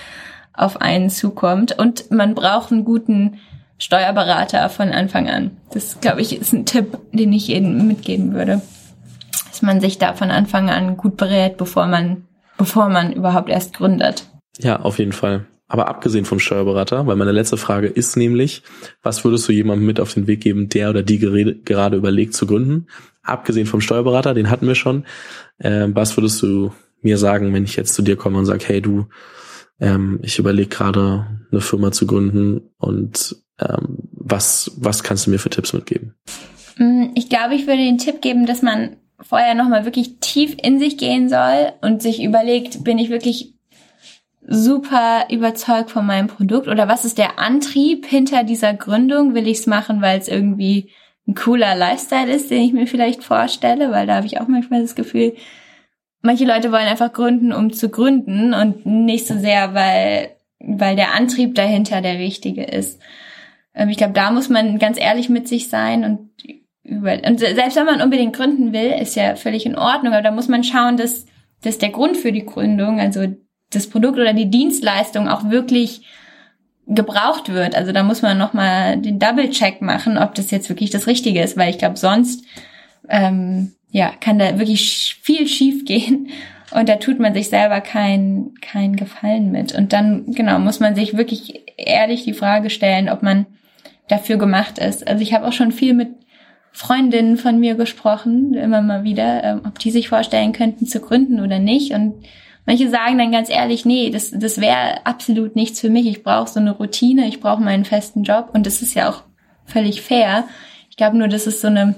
auf 0.61 0.81
einen 0.81 1.11
zukommt. 1.11 1.79
Und 1.79 2.11
man 2.11 2.35
braucht 2.35 2.73
einen 2.73 2.85
guten 2.85 3.38
Steuerberater 3.79 4.68
von 4.68 4.90
Anfang 4.90 5.29
an. 5.29 5.53
Das, 5.73 6.01
glaube 6.01 6.20
ich, 6.20 6.38
ist 6.38 6.53
ein 6.53 6.66
Tipp, 6.66 6.99
den 7.12 7.33
ich 7.33 7.49
jedem 7.49 7.87
mitgeben 7.87 8.35
würde. 8.35 8.61
Dass 9.49 9.62
man 9.62 9.81
sich 9.81 9.99
da 9.99 10.14
von 10.14 10.31
Anfang 10.31 10.70
an 10.70 10.96
gut 10.96 11.16
berät, 11.16 11.57
bevor 11.57 11.87
man, 11.87 12.25
bevor 12.59 12.88
man 12.88 13.12
überhaupt 13.12 13.49
erst 13.49 13.75
gründet. 13.75 14.27
Ja, 14.59 14.81
auf 14.81 14.99
jeden 14.99 15.12
Fall. 15.12 15.46
Aber 15.66 15.88
abgesehen 15.88 16.25
vom 16.25 16.40
Steuerberater, 16.40 17.07
weil 17.07 17.14
meine 17.14 17.31
letzte 17.31 17.57
Frage 17.57 17.87
ist 17.87 18.16
nämlich, 18.16 18.64
was 19.03 19.25
würdest 19.25 19.49
du 19.49 19.53
jemandem 19.53 19.87
mit 19.87 20.01
auf 20.01 20.12
den 20.12 20.27
Weg 20.27 20.40
geben, 20.40 20.68
der 20.68 20.90
oder 20.90 21.05
die 21.05 21.18
gerade 21.64 21.96
überlegt 21.96 22.35
zu 22.35 22.46
gründen? 22.46 22.88
Abgesehen 23.23 23.66
vom 23.66 23.81
Steuerberater, 23.81 24.35
den 24.35 24.51
hatten 24.51 24.66
wir 24.66 24.75
schon. 24.75 25.05
Äh, 25.59 25.87
was 25.90 26.16
würdest 26.16 26.42
du 26.42 26.73
mir 27.03 27.18
sagen, 27.18 27.55
wenn 27.55 27.64
ich 27.64 27.77
jetzt 27.77 27.94
zu 27.94 28.03
dir 28.03 28.16
komme 28.16 28.38
und 28.38 28.46
sage, 28.46 28.64
hey 28.66 28.83
du, 28.83 29.07
ähm, 29.81 30.21
ich 30.23 30.38
überlege 30.38 30.69
gerade 30.69 31.27
eine 31.51 31.61
Firma 31.61 31.90
zu 31.93 32.07
gründen 32.07 32.61
und 32.79 33.37
ähm, 33.59 33.99
was, 34.12 34.73
was 34.77 35.03
kannst 35.03 35.27
du 35.27 35.31
mir 35.31 35.38
für 35.38 35.51
Tipps 35.51 35.73
mitgeben? 35.73 36.14
Mm, 36.77 37.09
ich 37.14 37.29
glaube, 37.29 37.55
ich 37.55 37.66
würde 37.66 37.83
den 37.83 37.99
Tipp 37.99 38.23
geben, 38.23 38.47
dass 38.47 38.62
man 38.62 38.97
vorher 39.21 39.55
nochmal 39.55 39.85
wirklich 39.85 40.19
tief 40.21 40.57
in 40.62 40.79
sich 40.79 40.97
gehen 40.97 41.29
soll 41.29 41.73
und 41.83 42.03
sich 42.03 42.23
überlegt, 42.23 42.85
bin 42.85 42.99
ich 42.99 43.11
wirklich 43.11 43.55
super 44.47 45.27
überzeugt 45.31 45.90
von 45.90 46.07
meinem 46.07 46.27
Produkt 46.27 46.69
oder 46.69 46.88
was 46.88 47.05
ist 47.05 47.19
der 47.19 47.38
Antrieb 47.38 48.07
hinter 48.07 48.45
dieser 48.45 48.75
Gründung? 48.75 49.35
Will 49.35 49.47
ich 49.47 49.59
es 49.59 49.66
machen, 49.66 50.01
weil 50.01 50.19
es 50.19 50.29
irgendwie 50.29 50.90
ein 51.29 51.35
cooler 51.35 51.77
Lifestyle 51.77 52.33
ist, 52.33 52.51
den 52.51 52.62
ich 52.62 52.73
mir 52.73 52.87
vielleicht 52.87 53.23
vorstelle, 53.23 53.90
weil 53.90 54.07
da 54.07 54.16
habe 54.16 54.27
ich 54.27 54.40
auch 54.40 54.49
manchmal 54.49 54.83
das 54.83 54.95
Gefühl, 54.95 55.35
manche 56.22 56.44
Leute 56.44 56.72
wollen 56.72 56.87
einfach 56.87 57.12
gründen, 57.12 57.52
um 57.52 57.72
zu 57.72 57.88
gründen 57.88 58.54
und 58.54 58.87
nicht 58.87 59.26
so 59.26 59.38
sehr, 59.38 59.74
weil, 59.74 60.30
weil 60.59 60.96
der 60.96 61.14
Antrieb 61.14 61.54
dahinter 61.54 62.00
der 62.00 62.18
richtige 62.18 62.64
ist. 62.64 63.00
Ähm, 63.74 63.88
ich 63.88 63.96
glaube, 63.96 64.12
da 64.12 64.30
muss 64.30 64.48
man 64.48 64.78
ganz 64.78 64.98
ehrlich 65.00 65.28
mit 65.28 65.48
sich 65.48 65.68
sein 65.68 66.04
und 66.04 66.30
über, 66.83 67.12
und 67.24 67.38
selbst 67.38 67.76
wenn 67.76 67.87
man 67.87 68.02
unbedingt 68.02 68.35
gründen 68.35 68.72
will, 68.72 68.90
ist 69.00 69.14
ja 69.14 69.37
völlig 69.37 69.64
in 69.64 69.76
Ordnung, 69.76 70.12
aber 70.12 70.22
da 70.22 70.30
muss 70.30 70.48
man 70.48 70.64
schauen, 70.64 70.96
dass, 70.96 71.26
dass 71.62 71.78
der 71.78 71.90
Grund 71.90 72.16
für 72.16 72.33
die 72.33 72.44
Gründung, 72.44 72.98
also 72.98 73.26
das 73.70 73.88
Produkt 73.88 74.18
oder 74.18 74.33
die 74.33 74.50
Dienstleistung 74.50 75.28
auch 75.28 75.50
wirklich 75.50 76.02
gebraucht 76.87 77.52
wird. 77.52 77.76
Also 77.76 77.92
da 77.92 78.02
muss 78.02 78.22
man 78.22 78.37
nochmal 78.37 78.96
den 78.96 79.20
Double-Check 79.20 79.80
machen, 79.80 80.18
ob 80.18 80.35
das 80.35 80.50
jetzt 80.50 80.68
wirklich 80.68 80.90
das 80.90 81.06
Richtige 81.06 81.40
ist, 81.42 81.56
weil 81.56 81.70
ich 81.70 81.78
glaube, 81.78 81.96
sonst 81.96 82.44
ähm, 83.09 83.72
ja, 83.90 84.12
kann 84.20 84.38
da 84.38 84.59
wirklich 84.59 85.16
viel 85.22 85.46
schief 85.48 85.85
gehen 85.85 86.29
und 86.70 86.88
da 86.88 86.96
tut 86.96 87.18
man 87.18 87.35
sich 87.35 87.48
selber 87.48 87.81
keinen 87.81 88.55
kein 88.61 88.96
Gefallen 88.96 89.50
mit. 89.50 89.74
Und 89.74 89.92
dann, 89.92 90.33
genau, 90.33 90.59
muss 90.59 90.81
man 90.81 90.94
sich 90.94 91.16
wirklich 91.16 91.62
ehrlich 91.76 92.24
die 92.24 92.35
Frage 92.35 92.70
stellen, 92.70 93.09
ob 93.09 93.22
man 93.22 93.46
dafür 94.09 94.37
gemacht 94.37 94.79
ist. 94.79 95.07
Also 95.07 95.22
ich 95.22 95.35
habe 95.35 95.46
auch 95.46 95.53
schon 95.53 95.72
viel 95.72 95.94
mit 95.94 96.11
Freundinnen 96.72 97.37
von 97.37 97.59
mir 97.59 97.74
gesprochen, 97.74 98.55
immer 98.55 98.81
mal 98.81 99.03
wieder, 99.03 99.42
ähm, 99.42 99.62
ob 99.66 99.79
die 99.81 99.90
sich 99.90 100.09
vorstellen 100.09 100.53
könnten 100.53 100.87
zu 100.87 101.00
gründen 101.00 101.40
oder 101.40 101.59
nicht. 101.59 101.92
Und 101.92 102.14
Manche 102.66 102.88
sagen 102.88 103.18
dann 103.18 103.33
ganz 103.33 103.48
ehrlich, 103.48 103.85
nee, 103.85 104.11
das, 104.11 104.31
das 104.31 104.61
wäre 104.61 105.05
absolut 105.05 105.57
nichts 105.57 105.81
für 105.81 105.90
mich. 105.90 106.07
Ich 106.07 106.22
brauche 106.22 106.48
so 106.48 106.61
eine 106.61 106.72
Routine, 106.72 107.26
ich 107.26 107.40
brauche 107.40 107.62
meinen 107.62 107.85
festen 107.85 108.22
Job 108.22 108.50
und 108.53 108.64
das 108.66 108.83
ist 108.83 108.94
ja 108.94 109.11
auch 109.11 109.24
völlig 109.64 110.03
fair. 110.03 110.44
Ich 110.88 110.96
glaube 110.96 111.16
nur, 111.16 111.29
das 111.29 111.46
ist 111.46 111.61
so 111.61 111.68
eine, 111.68 111.94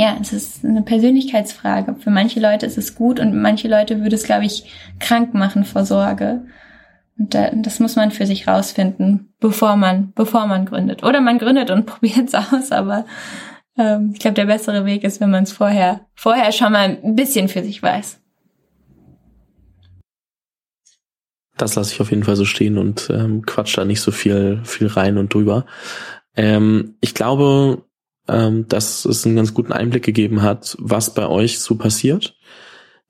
ja, 0.00 0.16
es 0.18 0.32
ist 0.32 0.64
eine 0.64 0.80
Persönlichkeitsfrage. 0.80 1.94
Für 1.96 2.08
manche 2.08 2.40
Leute 2.40 2.64
ist 2.64 2.78
es 2.78 2.94
gut 2.94 3.20
und 3.20 3.38
manche 3.38 3.68
Leute 3.68 4.00
würde 4.00 4.16
es, 4.16 4.24
glaube 4.24 4.46
ich, 4.46 4.64
krank 4.98 5.34
machen 5.34 5.66
vor 5.66 5.84
Sorge. 5.84 6.46
Und 7.18 7.34
das 7.34 7.80
muss 7.80 7.96
man 7.96 8.10
für 8.10 8.24
sich 8.24 8.48
rausfinden, 8.48 9.34
bevor 9.40 9.76
man, 9.76 10.14
bevor 10.14 10.46
man 10.46 10.64
gründet. 10.64 11.02
Oder 11.02 11.20
man 11.20 11.36
gründet 11.36 11.70
und 11.70 11.84
probiert 11.86 12.28
es 12.28 12.34
aus, 12.34 12.72
aber 12.72 13.04
ähm, 13.76 14.12
ich 14.14 14.20
glaube, 14.20 14.36
der 14.36 14.46
bessere 14.46 14.86
Weg 14.86 15.04
ist, 15.04 15.20
wenn 15.20 15.30
man 15.30 15.42
es 15.42 15.52
vorher, 15.52 16.06
vorher 16.14 16.50
schon 16.52 16.72
mal 16.72 16.98
ein 17.04 17.14
bisschen 17.14 17.48
für 17.48 17.62
sich 17.62 17.82
weiß. 17.82 18.22
Das 21.58 21.74
lasse 21.74 21.92
ich 21.92 22.00
auf 22.00 22.08
jeden 22.08 22.24
Fall 22.24 22.36
so 22.36 22.46
stehen 22.46 22.78
und 22.78 23.10
ähm, 23.10 23.44
quatsch 23.44 23.76
da 23.76 23.84
nicht 23.84 24.00
so 24.00 24.12
viel, 24.12 24.62
viel 24.64 24.86
rein 24.86 25.18
und 25.18 25.34
drüber. 25.34 25.66
Ähm, 26.36 26.94
ich 27.02 27.12
glaube, 27.12 27.84
ähm, 28.28 28.66
dass 28.68 29.04
es 29.04 29.26
einen 29.26 29.36
ganz 29.36 29.54
guten 29.54 29.72
Einblick 29.72 30.04
gegeben 30.04 30.42
hat, 30.42 30.76
was 30.78 31.14
bei 31.14 31.26
euch 31.26 31.60
so 31.60 31.76
passiert, 31.76 32.36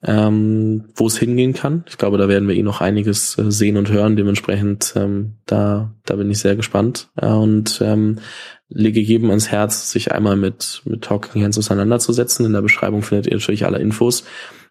ähm, 0.03 0.85
wo 0.95 1.07
es 1.07 1.17
hingehen 1.17 1.53
kann. 1.53 1.83
Ich 1.87 1.97
glaube, 1.97 2.17
da 2.17 2.27
werden 2.27 2.47
wir 2.47 2.55
eh 2.55 2.63
noch 2.63 2.81
einiges 2.81 3.37
äh, 3.37 3.51
sehen 3.51 3.77
und 3.77 3.89
hören. 3.89 4.15
Dementsprechend, 4.15 4.93
ähm, 4.95 5.37
da, 5.45 5.93
da 6.05 6.15
bin 6.15 6.31
ich 6.31 6.39
sehr 6.39 6.55
gespannt 6.55 7.09
ja, 7.21 7.35
und 7.35 7.79
ähm, 7.83 8.19
lege 8.67 8.99
jedem 8.99 9.29
ans 9.29 9.51
Herz, 9.51 9.91
sich 9.91 10.11
einmal 10.11 10.37
mit, 10.37 10.81
mit 10.85 11.03
Talking 11.03 11.43
Hands 11.43 11.57
auseinanderzusetzen. 11.57 12.45
In 12.45 12.53
der 12.53 12.61
Beschreibung 12.61 13.03
findet 13.03 13.27
ihr 13.27 13.37
natürlich 13.37 13.65
alle 13.65 13.79
Infos 13.79 14.23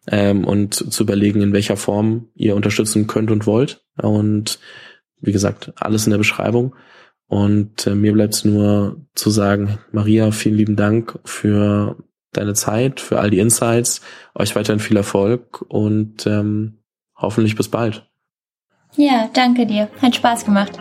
ähm, 0.09 0.45
und 0.45 0.75
zu 0.75 1.03
überlegen, 1.03 1.43
in 1.43 1.53
welcher 1.53 1.77
Form 1.77 2.29
ihr 2.35 2.57
unterstützen 2.57 3.07
könnt 3.07 3.31
und 3.31 3.47
wollt. 3.47 3.85
Und 4.01 4.59
wie 5.21 5.33
gesagt, 5.33 5.73
alles 5.77 6.07
in 6.07 6.11
der 6.11 6.19
Beschreibung. 6.19 6.75
Und 7.31 7.87
äh, 7.87 7.95
mir 7.95 8.13
bleibt 8.13 8.35
es 8.35 8.45
nur 8.45 9.07
zu 9.15 9.31
sagen, 9.31 9.79
Maria, 9.93 10.33
vielen 10.33 10.57
lieben 10.57 10.75
Dank 10.75 11.17
für 11.25 11.97
deine 12.33 12.55
Zeit, 12.55 12.99
für 12.99 13.21
all 13.21 13.31
die 13.31 13.39
Insights. 13.39 14.01
Euch 14.35 14.57
weiterhin 14.57 14.81
viel 14.81 14.97
Erfolg 14.97 15.65
und 15.69 16.27
ähm, 16.27 16.81
hoffentlich 17.17 17.55
bis 17.55 17.69
bald. 17.69 18.05
Ja, 18.97 19.31
danke 19.33 19.65
dir. 19.65 19.89
Hat 20.03 20.17
Spaß 20.17 20.45
gemacht. 20.45 20.81